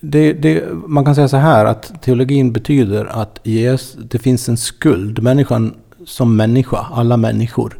[0.00, 4.56] Det, det, man kan säga så här att teologin betyder att yes, det finns en
[4.56, 5.22] skuld.
[5.22, 5.74] Människan
[6.06, 7.78] som människa, alla människor,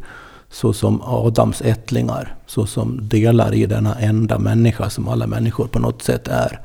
[0.49, 5.79] så som Adams ättlingar, så som delar i denna enda människa som alla människor på
[5.79, 6.59] något sätt är,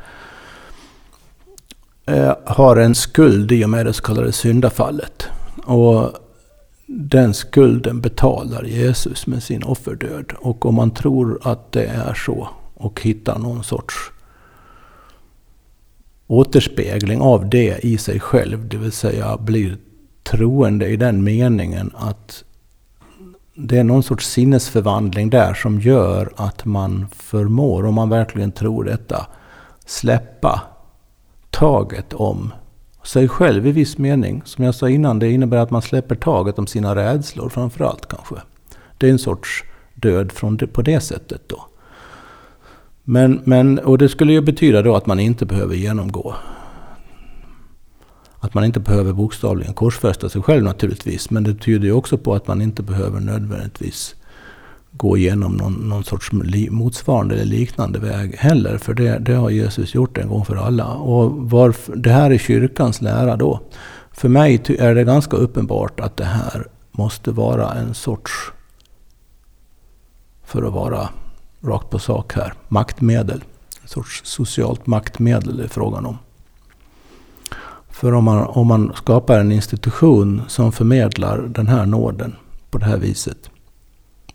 [2.07, 5.29] eh, har en skuld i och med det så kallade syndafallet.
[5.64, 6.11] Och
[6.87, 10.33] den skulden betalar Jesus med sin offerdöd.
[10.38, 13.95] Och om man tror att det är så och hitta någon sorts
[16.27, 18.69] återspegling av det i sig själv.
[18.69, 19.77] Det vill säga blir
[20.23, 22.45] troende i den meningen att
[23.55, 28.85] det är någon sorts sinnesförvandling där som gör att man förmår, om man verkligen tror
[28.85, 29.27] detta,
[29.87, 30.62] släppa
[31.51, 32.53] taget om
[33.05, 34.43] sig själv i viss mening.
[34.45, 38.35] Som jag sa innan, det innebär att man släpper taget om sina rädslor framförallt kanske.
[38.99, 41.67] Det är en sorts död från det, på det sättet då.
[43.09, 46.35] Men, men, och det skulle ju betyda då att man inte behöver genomgå
[48.47, 51.31] att man inte behöver bokstavligen korsfästa sig själv naturligtvis.
[51.31, 54.14] Men det tyder ju också på att man inte behöver nödvändigtvis
[54.90, 56.33] gå igenom någon, någon sorts
[56.71, 58.79] motsvarande eller liknande väg heller.
[58.79, 60.87] För det, det har Jesus gjort en gång för alla.
[60.87, 63.61] Och varför, det här är kyrkans lära då.
[64.12, 68.33] För mig är det ganska uppenbart att det här måste vara en sorts,
[70.45, 71.09] för att vara
[71.61, 73.45] rakt på sak här, maktmedel.
[73.83, 76.19] En sorts socialt maktmedel är frågan om.
[77.88, 82.37] För om man, om man skapar en institution som förmedlar den här nåden
[82.71, 83.51] på det här viset.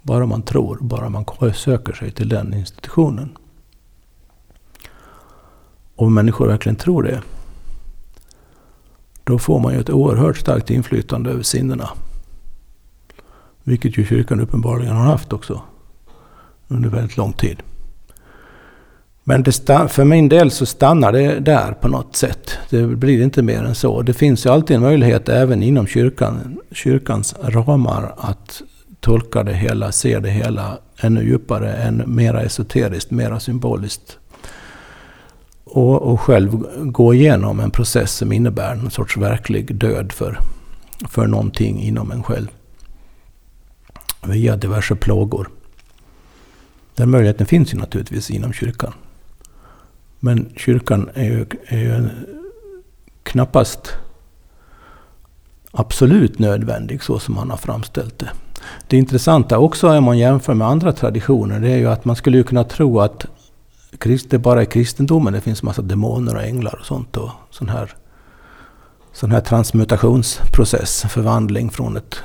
[0.01, 3.37] Bara man tror, bara man söker sig till den institutionen.
[5.95, 7.21] Om människor verkligen tror det.
[9.23, 11.89] Då får man ju ett oerhört starkt inflytande över sinnena.
[13.63, 15.61] Vilket ju kyrkan uppenbarligen har haft också
[16.71, 17.63] under väldigt lång tid.
[19.23, 22.57] Men det, för min del så stannar det där på något sätt.
[22.69, 24.01] Det blir inte mer än så.
[24.01, 28.61] Det finns ju alltid en möjlighet även inom kyrkan, kyrkans ramar att
[28.99, 34.17] tolka det hela, se det hela ännu djupare, än mera esoteriskt, mera symboliskt.
[35.63, 40.39] och, och själv gå igenom en process som innebär en sorts verklig död för,
[41.09, 42.47] för någonting inom en själv.
[44.23, 45.49] Via diverse plågor.
[47.01, 48.93] Den möjligheten finns ju naturligtvis inom kyrkan.
[50.19, 52.09] Men kyrkan är ju, är ju
[53.23, 53.93] knappast
[55.71, 58.29] absolut nödvändig så som man har framställt det.
[58.87, 62.37] Det intressanta också om man jämför med andra traditioner det är ju att man skulle
[62.37, 63.25] ju kunna tro att
[64.29, 67.93] det bara är kristendomen det finns massa demoner och änglar och sånt och sån här,
[69.13, 72.23] sån här transmutationsprocess, förvandling från ett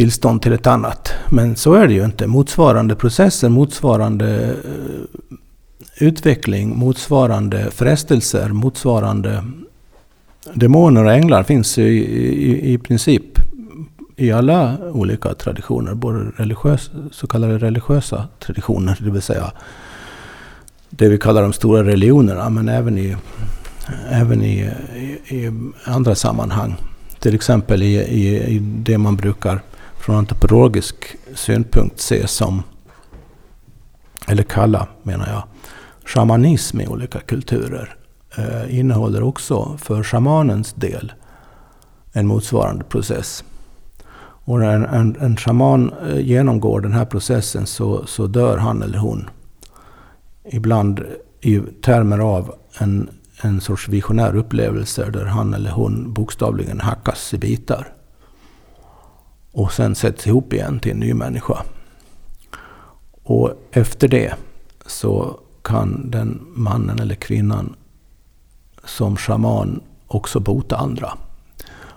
[0.00, 1.12] tillstånd till ett annat.
[1.30, 2.26] Men så är det ju inte.
[2.26, 9.44] Motsvarande processer, motsvarande eh, utveckling, motsvarande frestelser, motsvarande
[10.54, 13.22] demoner och änglar finns i, i, i princip
[14.16, 15.94] i alla olika traditioner.
[15.94, 19.52] Både religiös, så kallade religiösa traditioner, det vill säga
[20.90, 23.16] det vi kallar de stora religionerna, men även i,
[24.10, 25.52] även i, i, i
[25.84, 26.76] andra sammanhang.
[27.18, 29.60] Till exempel i, i, i det man brukar
[30.00, 32.62] från antropologisk synpunkt se som,
[34.28, 35.42] eller kalla menar jag,
[36.04, 37.96] shamanism i olika kulturer
[38.36, 41.12] eh, innehåller också för shamanens del
[42.12, 43.44] en motsvarande process.
[44.44, 48.82] Och när en, en, en shaman eh, genomgår den här processen så, så dör han
[48.82, 49.30] eller hon.
[50.44, 51.04] Ibland
[51.40, 53.10] i termer av en,
[53.42, 57.92] en sorts visionär upplevelse där han eller hon bokstavligen hackas i bitar.
[59.52, 61.62] Och sen sätts ihop igen till en ny människa.
[63.22, 64.34] Och efter det
[64.86, 67.74] så kan den mannen eller kvinnan
[68.84, 71.12] som shaman också bota andra.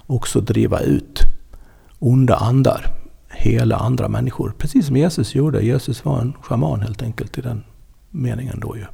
[0.07, 1.19] Också driva ut
[1.99, 2.85] onda andar,
[3.29, 4.53] hela andra människor.
[4.57, 5.61] Precis som Jesus gjorde.
[5.61, 7.63] Jesus var en shaman helt enkelt i den
[8.09, 8.85] meningen då ju.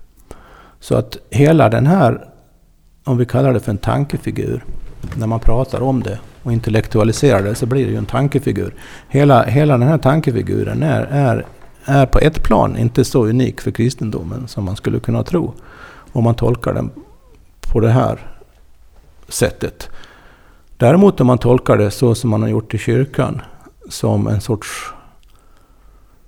[0.79, 2.29] Så att hela den här,
[3.03, 4.63] om vi kallar det för en tankefigur,
[5.15, 8.75] när man pratar om det och intellektualiserar det så blir det ju en tankefigur.
[9.07, 11.45] Hela, hela den här tankefiguren är, är,
[11.85, 15.53] är på ett plan inte så unik för kristendomen som man skulle kunna tro.
[16.11, 16.91] Om man tolkar den
[17.71, 18.19] på det här
[19.27, 19.89] sättet.
[20.77, 23.41] Däremot om man tolkar det så som man har gjort i kyrkan,
[23.89, 24.93] som en sorts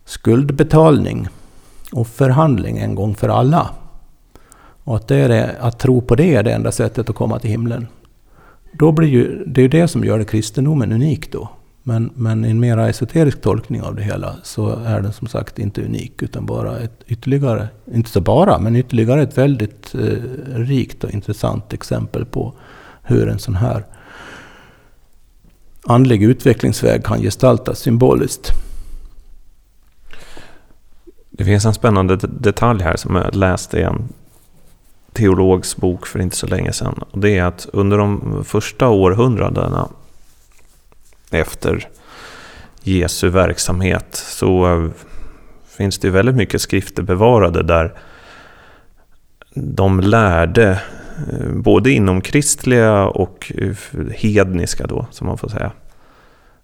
[0.05, 1.27] skuldbetalning
[1.91, 3.69] och förhandling en gång för alla.
[4.83, 7.39] Och att, det är det, att tro på det är det enda sättet att komma
[7.39, 7.87] till himlen.
[8.71, 11.49] Då blir ju, det är ju det som gör det kristendomen unik då.
[11.83, 15.59] Men, men i en mer esoterisk tolkning av det hela så är den som sagt
[15.59, 19.99] inte unik utan bara ett ytterligare, inte så bara, men ytterligare ett väldigt eh,
[20.55, 22.53] rikt och intressant exempel på
[23.03, 23.85] hur en sån här
[25.83, 28.51] andlig utvecklingsväg kan gestaltas symboliskt.
[31.29, 34.09] Det finns en spännande detalj här som jag läste i en
[35.13, 37.03] teologs bok för inte så länge sedan.
[37.11, 39.89] Och det är att under de första århundradena
[41.31, 41.87] efter
[42.83, 44.89] Jesu verksamhet så eh,
[45.77, 47.93] finns det väldigt mycket skrifter bevarade där
[49.55, 50.81] de lärde
[51.31, 53.75] eh, både inom kristliga och eh,
[54.15, 55.71] hedniska då, som man får säga,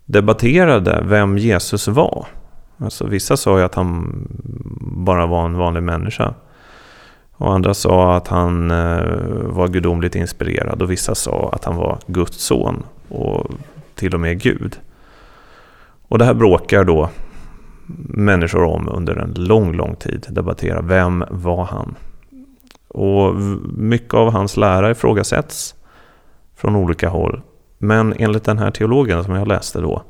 [0.05, 2.27] debatterade vem Jesus var.
[2.77, 4.11] Alltså vissa sa ju att han
[4.81, 6.33] bara var en vanlig människa.
[7.37, 9.03] Och andra sa att han eh,
[9.43, 13.51] var gudomligt inspirerad och vissa sa att han var Guds son och
[13.95, 14.79] till och med Gud.
[16.07, 17.09] Och det här bråkar då
[18.09, 20.25] människor om under en lång, lång tid.
[20.29, 21.95] debatterar vem var han?
[22.87, 23.35] Och
[23.77, 25.75] mycket av hans lära ifrågasätts
[26.55, 27.41] från olika håll.
[27.77, 30.03] Men enligt den här teologen som jag läste då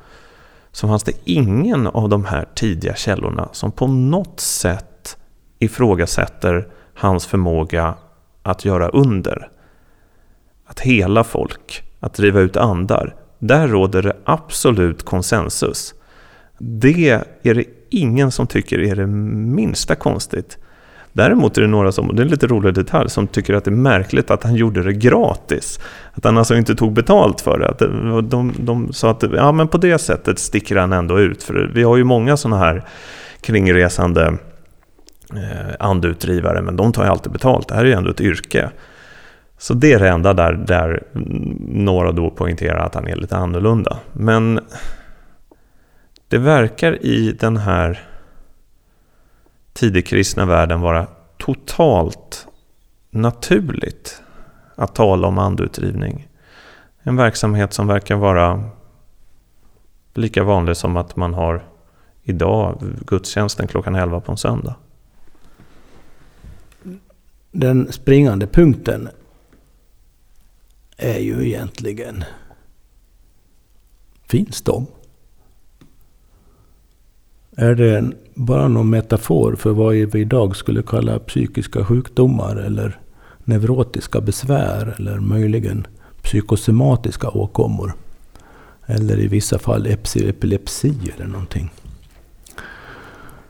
[0.72, 5.18] så fanns det ingen av de här tidiga källorna som på något sätt
[5.60, 7.96] ifrågasätter hans förmåga
[8.44, 9.50] att göra under.
[10.66, 13.16] Att hela folk, att driva ut andar.
[13.40, 15.94] Där råder det absolut konsensus.
[16.60, 17.10] Det
[17.44, 20.58] är det ingen som tycker är det minsta konstigt.
[21.14, 23.64] Däremot är det några som, och det är en lite rolig detalj, som tycker att
[23.64, 25.80] det är märkligt att han gjorde det gratis.
[26.14, 27.70] Att han alltså inte tog betalt för det.
[27.70, 27.80] Att
[28.30, 31.44] de, de sa att ja, men på det sättet sticker han ändå ut.
[31.44, 32.84] För vi har ju många sådana här
[33.42, 34.38] kringresande
[35.36, 37.68] eh, andutdrivare, men de tar ju alltid betalt.
[37.68, 38.72] Det här är ju ändå ett yrke.
[39.58, 41.04] Så det är det enda där, där
[41.68, 43.98] några då poängterar att han är lite annorlunda.
[44.14, 44.60] Men
[46.28, 48.00] det verkar i den här
[49.74, 51.08] tidigkristna världen vara
[51.38, 52.48] totalt
[53.10, 54.22] naturligt
[54.76, 56.28] att tala om andutdrivning.
[57.00, 58.64] En verksamhet som verkar vara
[60.14, 61.64] lika vanlig som att man har
[62.24, 64.76] idag gudstjänsten klockan 11 på en söndag
[67.60, 69.10] den springande punkten
[70.98, 72.24] är ju egentligen...
[74.28, 74.88] Finns de?
[77.56, 83.00] Är det bara någon metafor för vad vi idag skulle kalla psykiska sjukdomar eller
[83.44, 85.88] neurotiska besvär eller möjligen
[86.22, 87.94] psykosomatiska åkommor?
[88.86, 91.72] Eller i vissa fall epilepsi eller någonting.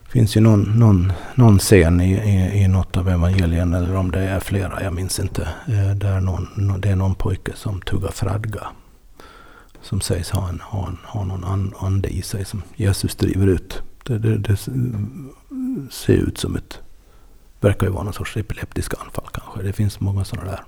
[0.08, 4.12] Det finns ju någon, någon, någon scen i, i, i något av evangelierna, eller om
[4.12, 5.48] det är flera, jag minns inte.
[5.68, 8.68] Eh, där någon, det är någon pojke som tuggar fradga.
[9.82, 13.82] Som sägs ha, en, ha, en, ha någon ande i sig som Jesus driver ut.
[14.04, 14.58] Det, det, det
[15.92, 16.80] ser ut som ett...
[17.60, 19.62] Verkar ju vara någon sorts epileptiska anfall kanske.
[19.62, 20.64] Det finns många sådana där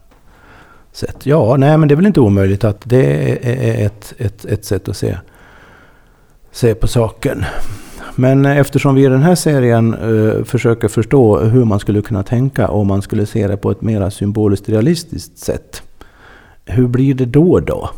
[0.92, 1.26] sätt.
[1.26, 4.90] Ja, nej men det är väl inte omöjligt att det är ett, ett, ett sätt
[4.90, 5.18] att se,
[6.52, 7.46] se på saken.
[8.16, 12.24] Men eh, eftersom vi i den här serien eh, försöker förstå hur man skulle kunna
[12.24, 15.82] tänka om man skulle se det på ett mer symboliskt realistiskt sätt.
[16.66, 17.90] Hur blir det då då?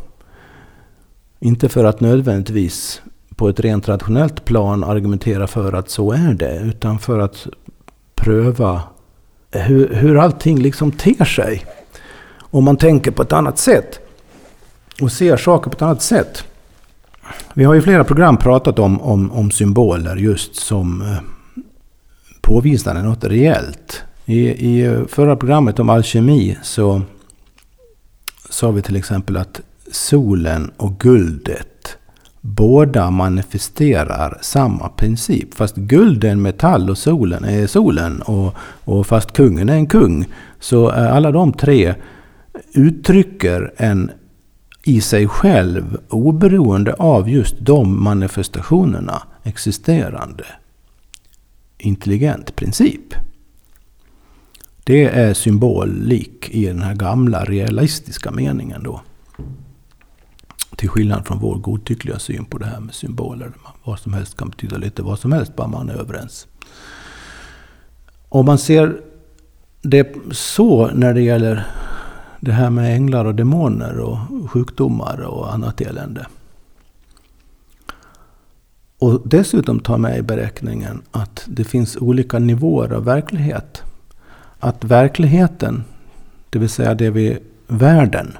[1.39, 3.01] Inte för att nödvändigtvis
[3.35, 6.59] på ett rent rationellt plan argumentera för att så är det.
[6.59, 7.47] Utan för att
[8.15, 8.81] pröva
[9.51, 11.65] hur, hur allting liksom ter sig.
[12.39, 13.99] Om man tänker på ett annat sätt.
[15.01, 16.43] Och ser saker på ett annat sätt.
[17.53, 20.99] Vi har i flera program pratat om, om, om symboler just som
[22.41, 24.01] påvisade påvisar något reellt.
[24.25, 27.01] I, I förra programmet om alkemi så
[28.49, 29.61] sa vi till exempel att
[29.91, 31.97] solen och guldet
[32.41, 35.53] båda manifesterar samma princip.
[35.53, 38.21] Fast guld är en metall och solen är solen.
[38.21, 40.25] Och, och fast kungen är en kung.
[40.59, 41.95] Så eh, alla de tre
[42.73, 44.11] uttrycker en
[44.83, 50.45] i sig själv, oberoende av just de manifestationerna, existerande
[51.81, 53.13] intelligent princip.
[54.83, 59.01] Det är symbolik i den här gamla realistiska meningen då.
[60.75, 63.51] Till skillnad från vår godtyckliga syn på det här med symboler.
[63.83, 66.47] Vad som helst kan betyda lite vad som helst, bara man är överens.
[68.29, 69.01] Om man ser
[69.81, 71.67] det så när det gäller
[72.41, 74.17] det här med änglar och demoner och
[74.51, 76.27] sjukdomar och annat elände.
[78.99, 83.83] Och dessutom ta med i beräkningen att det finns olika nivåer av verklighet.
[84.59, 85.83] Att verkligheten,
[86.49, 87.37] det vill säga det vi,
[87.67, 88.37] världen,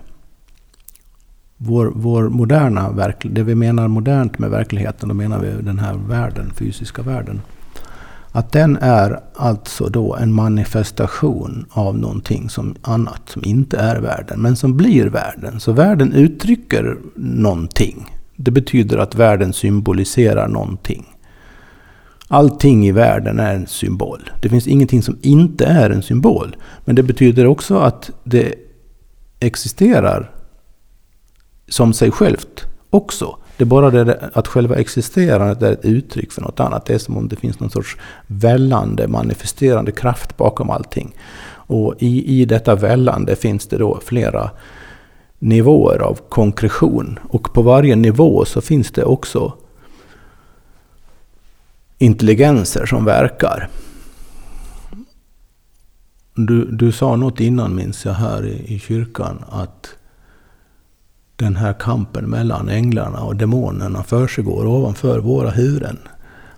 [1.58, 5.94] vår, vår moderna verklighet, det vi menar modernt med verkligheten, då menar vi den här
[5.94, 7.42] världen, fysiska världen.
[8.32, 14.42] Att den är alltså då en manifestation av någonting som annat, som inte är världen,
[14.42, 15.60] men som blir världen.
[15.60, 18.18] Så världen uttrycker någonting.
[18.36, 21.06] Det betyder att världen symboliserar någonting.
[22.28, 24.30] Allting i världen är en symbol.
[24.42, 26.56] Det finns ingenting som inte är en symbol.
[26.86, 28.56] Men det betyder också att det
[29.40, 30.32] existerar
[31.68, 33.38] som sig självt också.
[33.62, 36.86] Det är bara det att själva existerandet är ett uttryck för något annat.
[36.86, 37.98] Det är som om det finns någon sorts
[38.28, 41.16] vällande, manifesterande kraft bakom allting.
[41.50, 44.52] Och i, i detta vällande finns det då flera
[45.40, 47.20] nivåer av konkretion.
[47.30, 49.54] Och på varje nivå så finns det också
[51.98, 53.70] intelligenser som verkar.
[56.36, 59.96] Du, du sa något innan minns jag här i, i kyrkan att
[61.42, 65.98] den här kampen mellan änglarna och demonerna försiggår ovanför våra huvuden.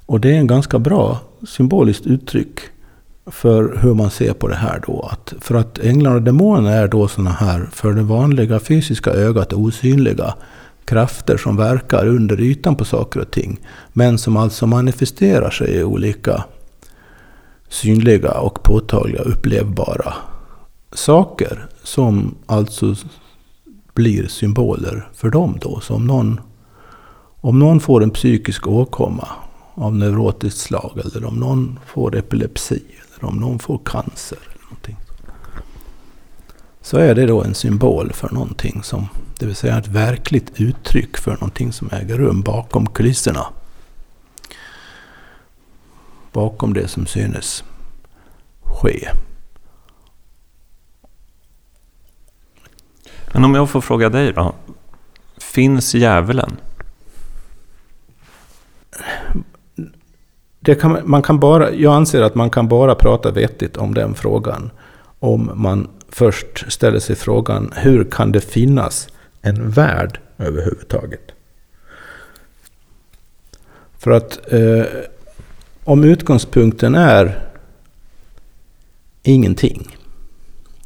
[0.06, 2.60] Och det är en ganska bra symboliskt uttryck
[3.26, 5.10] för hur man ser på det här då.
[5.12, 9.54] Att för att änglar och demoner är då sådana här för det vanliga fysiska ögat
[9.54, 10.34] osynliga
[10.86, 13.60] krafter som verkar under ytan på saker och ting.
[13.94, 16.44] Men som alltså manifesterar sig i olika
[17.70, 20.14] synliga och påtagliga upplevbara
[20.92, 21.66] saker.
[21.84, 22.96] Som alltså
[23.94, 25.80] blir symboler för dem då.
[25.80, 26.39] Så om någon,
[27.41, 29.28] om någon får en psykisk åkomma
[29.74, 32.84] av neurotiskt slag eller om någon får epilepsi
[33.16, 34.98] eller om någon får cancer eller någonting.
[36.82, 39.08] Så är det då en symbol för någonting som,
[39.39, 43.46] det vill säga ett verkligt uttryck för någonting som äger rum bakom kulisserna.
[46.32, 47.64] Bakom det som synes
[48.62, 49.10] ske.
[53.34, 54.56] Men om jag får fråga dig då.
[55.38, 56.58] Finns djävulen?
[60.60, 64.14] Det kan, man kan bara, jag anser att man kan bara prata vettigt om den
[64.14, 64.72] frågan
[65.20, 69.08] om man först ställer sig frågan hur kan det finnas
[69.42, 71.32] en värld överhuvudtaget?
[73.98, 74.86] För att eh,
[75.84, 77.50] om utgångspunkten är
[79.24, 79.98] ingenting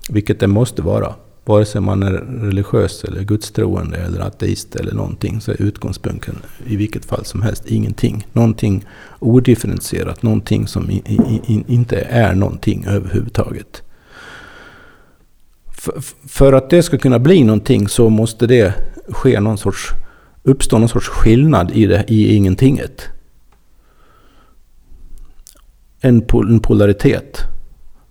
[0.10, 1.16] Vilket det måste vara.
[1.48, 6.36] Vare sig man är religiös eller gudstroende eller ateist eller någonting så är utgångspunkten
[6.66, 8.28] i vilket fall som helst ingenting.
[8.34, 8.86] Någonting
[9.20, 10.96] odifferentierat, någonting som i,
[11.48, 13.84] i, inte är någonting överhuvudtaget.
[15.72, 18.74] För, för att det ska kunna bli någonting så måste det
[19.10, 19.92] ske någon sorts,
[20.44, 23.06] uppstå någon sorts skillnad i, det, i ingentinget.
[26.02, 27.48] En, pol, en polaritet.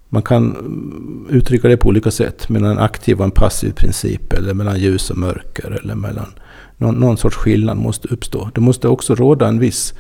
[0.09, 2.49] Man kan mm, uttrycka det på olika sätt.
[2.49, 4.33] Mellan en aktiv och en passiv princip.
[4.33, 5.71] Eller mellan ljus och mörker.
[5.83, 6.27] Eller mellan
[6.77, 8.51] någon, någon sorts skillnad måste uppstå.
[8.55, 9.95] Det måste också råda en viss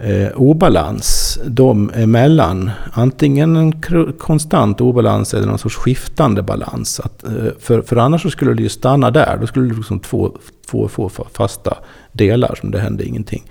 [0.00, 2.70] eh, obalans dem emellan.
[2.92, 3.82] Antingen en
[4.18, 7.00] konstant obalans eller någon sorts skiftande balans.
[7.00, 9.38] Att, eh, för, för annars så skulle det ju stanna där.
[9.40, 10.36] Då skulle det liksom två,
[10.70, 11.78] två, två fasta
[12.12, 13.42] delar som det hände ingenting.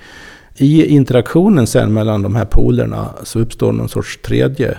[0.57, 4.77] I interaktionen sen mellan de här polerna så uppstår någon sorts tredje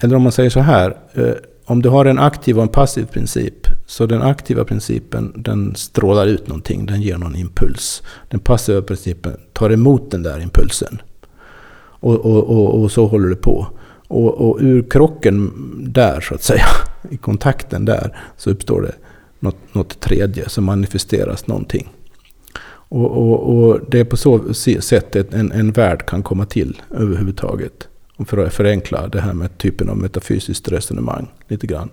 [0.00, 0.96] eller om man säger så här.
[1.14, 1.34] Eh,
[1.64, 3.66] om du har en aktiv och en passiv princip.
[3.86, 6.86] Så den aktiva principen den strålar ut någonting.
[6.86, 8.02] Den ger någon impuls.
[8.28, 11.02] Den passiva principen tar emot den där impulsen.
[11.82, 13.66] Och, och, och, och så håller det på.
[14.08, 15.52] Och, och ur krocken
[15.92, 16.66] där så att säga.
[17.10, 18.16] I kontakten där.
[18.36, 18.94] Så uppstår det
[19.38, 20.48] något, något tredje.
[20.48, 21.88] Så manifesteras någonting.
[22.72, 27.88] Och, och, och det är på så sätt en, en värld kan komma till överhuvudtaget
[28.26, 31.90] för att förenkla det här med typen av metafysiskt resonemang lite grann.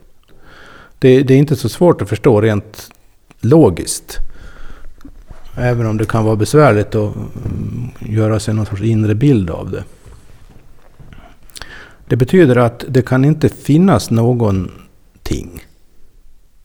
[1.00, 2.92] Det, det, är inte så svårt att förstå rent
[3.42, 4.18] logiskt.
[5.58, 9.72] Även om det kan vara besvärligt att mm, göra sig någon sorts inre bild av
[9.72, 9.84] det.
[12.08, 15.64] Det betyder att det kan inte finnas någonting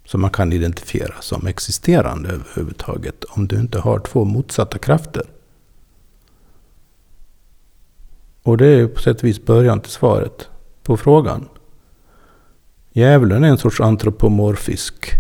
[0.05, 5.23] som man kan identifiera som existerande överhuvudtaget om du inte har två motsatta krafter.
[8.43, 10.49] Och det är på sätt och vis början till svaret
[10.83, 11.49] på frågan.
[12.93, 15.11] Djävulen är en sorts antropomorfisk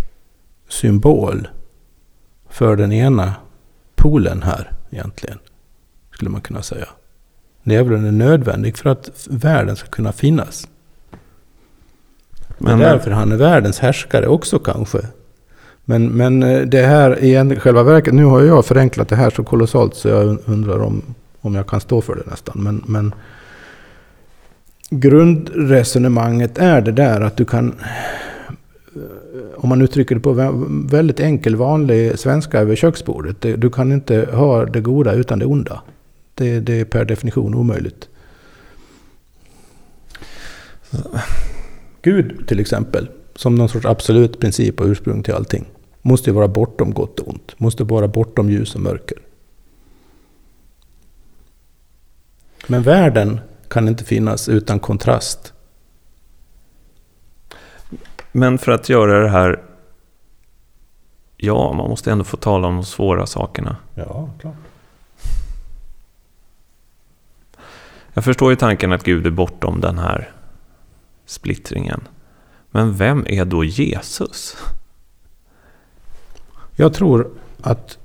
[0.68, 1.48] symbol
[2.48, 3.34] för den ena
[3.94, 5.38] polen här egentligen.
[6.14, 6.88] Skulle man kunna säga.
[7.62, 10.68] Djävulen är nödvändig för att världen ska kunna finnas.
[12.58, 14.98] Men, är därför han är världens härskare också kanske.
[15.84, 19.44] Men, men eh, det här i själva verket, nu har jag förenklat det här så
[19.44, 21.02] kolossalt så jag undrar om
[21.42, 22.62] om jag kan stå för det nästan.
[22.62, 23.14] Men, men
[24.90, 27.74] grundresonemanget är det där att du kan,
[29.56, 30.32] om man uttrycker det på
[30.90, 33.36] väldigt enkel vanlig svenska över köksbordet.
[33.40, 35.82] Du kan inte ha det goda utan det onda.
[36.34, 38.08] Det, det är per definition omöjligt.
[42.02, 45.64] Gud till exempel, som någon sorts absolut princip och ursprung till allting.
[46.02, 47.60] Måste ju vara bortom gott och ont.
[47.60, 49.18] Måste vara bortom ljus och mörker.
[52.66, 55.52] Men världen kan inte finnas utan kontrast.
[58.32, 59.62] Men för att göra det här...
[61.36, 63.76] Ja, man måste ändå få tala om de svåra sakerna.
[63.94, 64.54] Ja, klart.
[68.14, 70.32] Jag förstår ju tanken att Gud är bortom den här
[71.26, 72.08] splittringen.
[72.70, 74.56] Men vem är då Jesus?
[76.76, 77.98] Jag tror att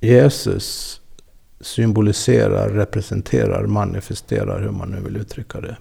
[0.00, 1.00] Jesus
[1.60, 5.76] symboliserar, representerar, manifesterar, hur man nu vill uttrycka det.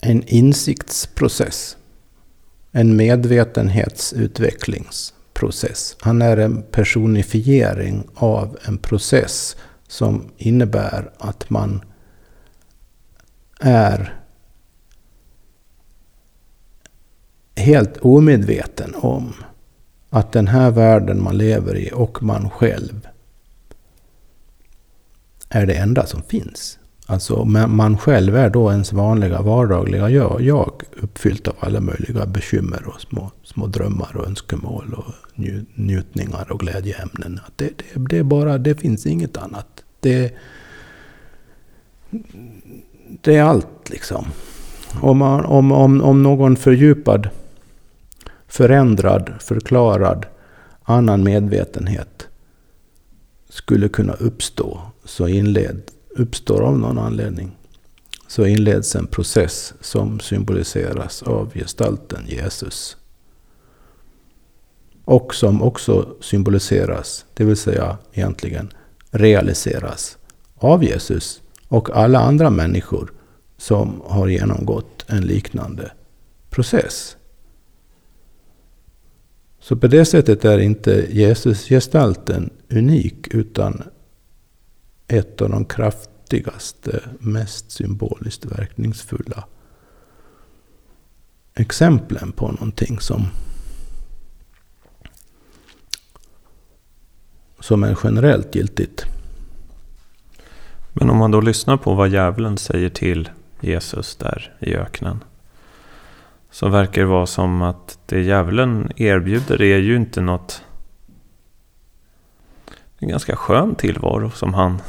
[0.00, 1.76] En insiktsprocess.
[2.72, 5.96] En medvetenhetsutvecklingsprocess.
[6.00, 9.56] Han är en personifiering av en process
[9.88, 11.84] som innebär att man
[13.60, 14.20] är
[17.56, 19.34] helt omedveten om
[20.10, 23.08] att den här världen man lever i och man själv
[25.48, 26.78] är det enda som finns.
[27.06, 32.82] Alltså man själv är då ens vanliga vardagliga jag, jag uppfyllt av alla möjliga bekymmer
[32.86, 35.14] och små, små drömmar och önskemål och
[35.74, 37.40] njutningar och glädjeämnen.
[37.56, 39.84] Det, det, det, är bara, det finns inget annat.
[40.00, 40.34] Det,
[43.20, 44.26] det är allt liksom.
[45.00, 47.28] Om, man, om, om, om någon fördjupad
[48.50, 50.26] förändrad, förklarad,
[50.82, 52.28] annan medvetenhet
[53.48, 55.82] skulle kunna uppstå, så inled,
[56.16, 57.56] uppstår av någon anledning,
[58.26, 62.96] så inleds en process som symboliseras av gestalten Jesus.
[65.04, 68.72] Och som också symboliseras, det vill säga egentligen
[69.10, 70.18] realiseras,
[70.54, 73.12] av Jesus och alla andra människor
[73.56, 75.92] som har genomgått en liknande
[76.50, 77.16] process.
[79.60, 83.82] Så på det sättet är inte Jesus-gestalten unik utan
[85.08, 89.44] ett av de kraftigaste, mest symboliskt verkningsfulla
[91.54, 93.26] exemplen på någonting som
[97.60, 99.04] som är generellt giltigt.
[100.92, 103.28] Men om man då lyssnar på vad djävulen säger till
[103.60, 105.24] Jesus där i öknen.
[106.50, 110.64] Så verkar det vara som att det djävulen erbjuder är ju inte något...
[112.98, 114.82] En ganska skön tillvaro som han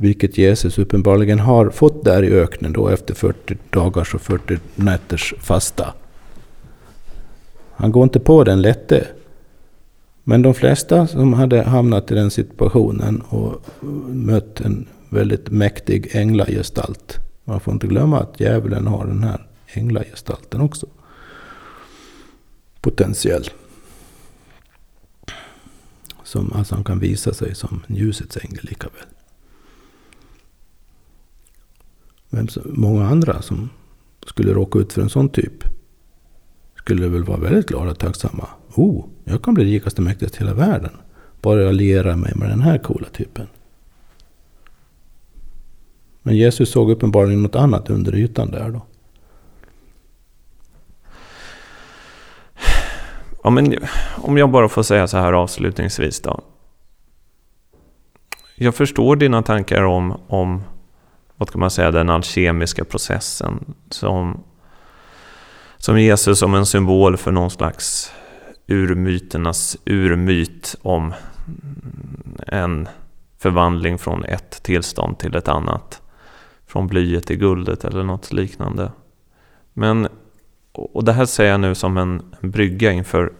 [0.01, 5.33] Vilket Jesus uppenbarligen har fått där i öknen då efter 40 dagars och 40 nätters
[5.39, 5.93] fasta.
[7.71, 9.07] Han går inte på den lätte.
[10.23, 13.61] Men de flesta som hade hamnat i den situationen och
[14.09, 17.19] mött en väldigt mäktig änglagestalt.
[17.43, 20.87] Man får inte glömma att djävulen har den här änglagestalten också.
[22.81, 23.49] Potentiell.
[26.23, 29.10] Som alltså han kan visa sig som ljusets ängel lika väl.
[32.33, 33.69] Men många andra som
[34.25, 35.63] skulle råka ut för en sån typ
[36.75, 38.47] skulle väl vara väldigt glada och tacksamma.
[38.75, 40.91] Oh, jag kan bli rikaste mäktigast i hela världen.
[41.41, 43.47] Bara jag lierar mig med den här coola typen.
[46.21, 48.81] Men Jesus såg uppenbarligen något annat under ytan där då.
[53.43, 53.75] Ja, men
[54.17, 56.41] om jag bara får säga så här avslutningsvis då.
[58.55, 60.63] Jag förstår dina tankar om, om
[61.41, 64.43] vad ska man säga, den alkemiska processen som,
[65.77, 68.13] som Jesus som en symbol för någon slags
[68.67, 71.13] urmyternas urmyt om
[72.47, 72.87] en
[73.37, 76.01] förvandling från ett tillstånd till ett annat.
[76.67, 78.91] Från blyet till guldet eller något liknande.
[79.73, 80.07] Men,
[80.71, 83.33] och det här säger jag nu som en, en brygga inför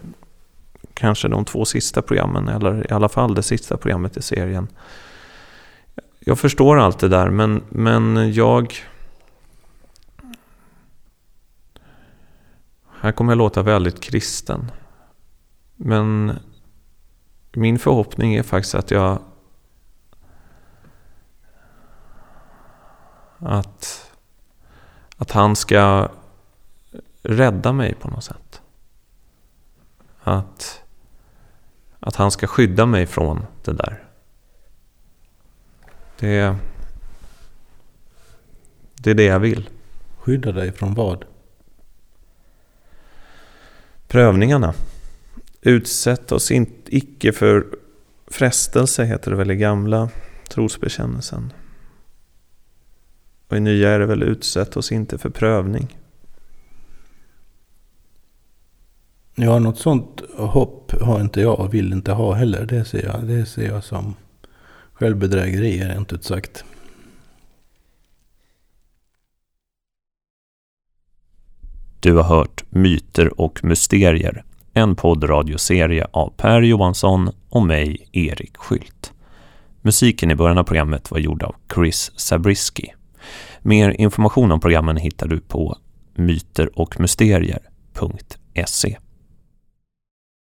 [0.93, 4.67] kanske de två sista programmen, eller i alla fall det sista programmet i serien
[6.25, 8.75] jag förstår allt det där men, men jag...
[12.99, 14.71] Här kommer jag låta väldigt kristen.
[15.75, 16.39] Men
[17.51, 19.19] min förhoppning är faktiskt att jag...
[23.39, 24.11] Att,
[25.17, 26.09] att han ska
[27.21, 28.61] rädda mig på något sätt.
[30.23, 30.83] Att,
[31.99, 34.10] att han ska skydda mig från det där.
[36.21, 36.55] Det är,
[38.95, 39.69] det är det jag vill.
[40.17, 41.25] Skydda dig från vad?
[44.07, 44.73] Prövningarna.
[45.61, 47.65] Utsätt oss in, icke för
[48.27, 50.09] frestelse, heter det väl i gamla
[50.49, 51.53] trosbekännelsen.
[53.47, 55.97] Och i nya är det väl utsätt oss inte för prövning.
[59.35, 62.65] Ja, något sånt hopp har inte jag och vill inte ha heller.
[62.65, 64.15] Det ser jag, det ser jag som
[65.01, 66.63] Självbedrägeri är rent ut sagt.
[71.99, 74.43] Du har hört Myter och mysterier,
[74.73, 79.13] en poddradioserie av Per Johansson och mig, Erik Skylt.
[79.81, 82.87] Musiken i början av programmet var gjord av Chris Zabrisky.
[83.61, 85.77] Mer information om programmen hittar du på
[86.15, 88.97] myterochmysterier.se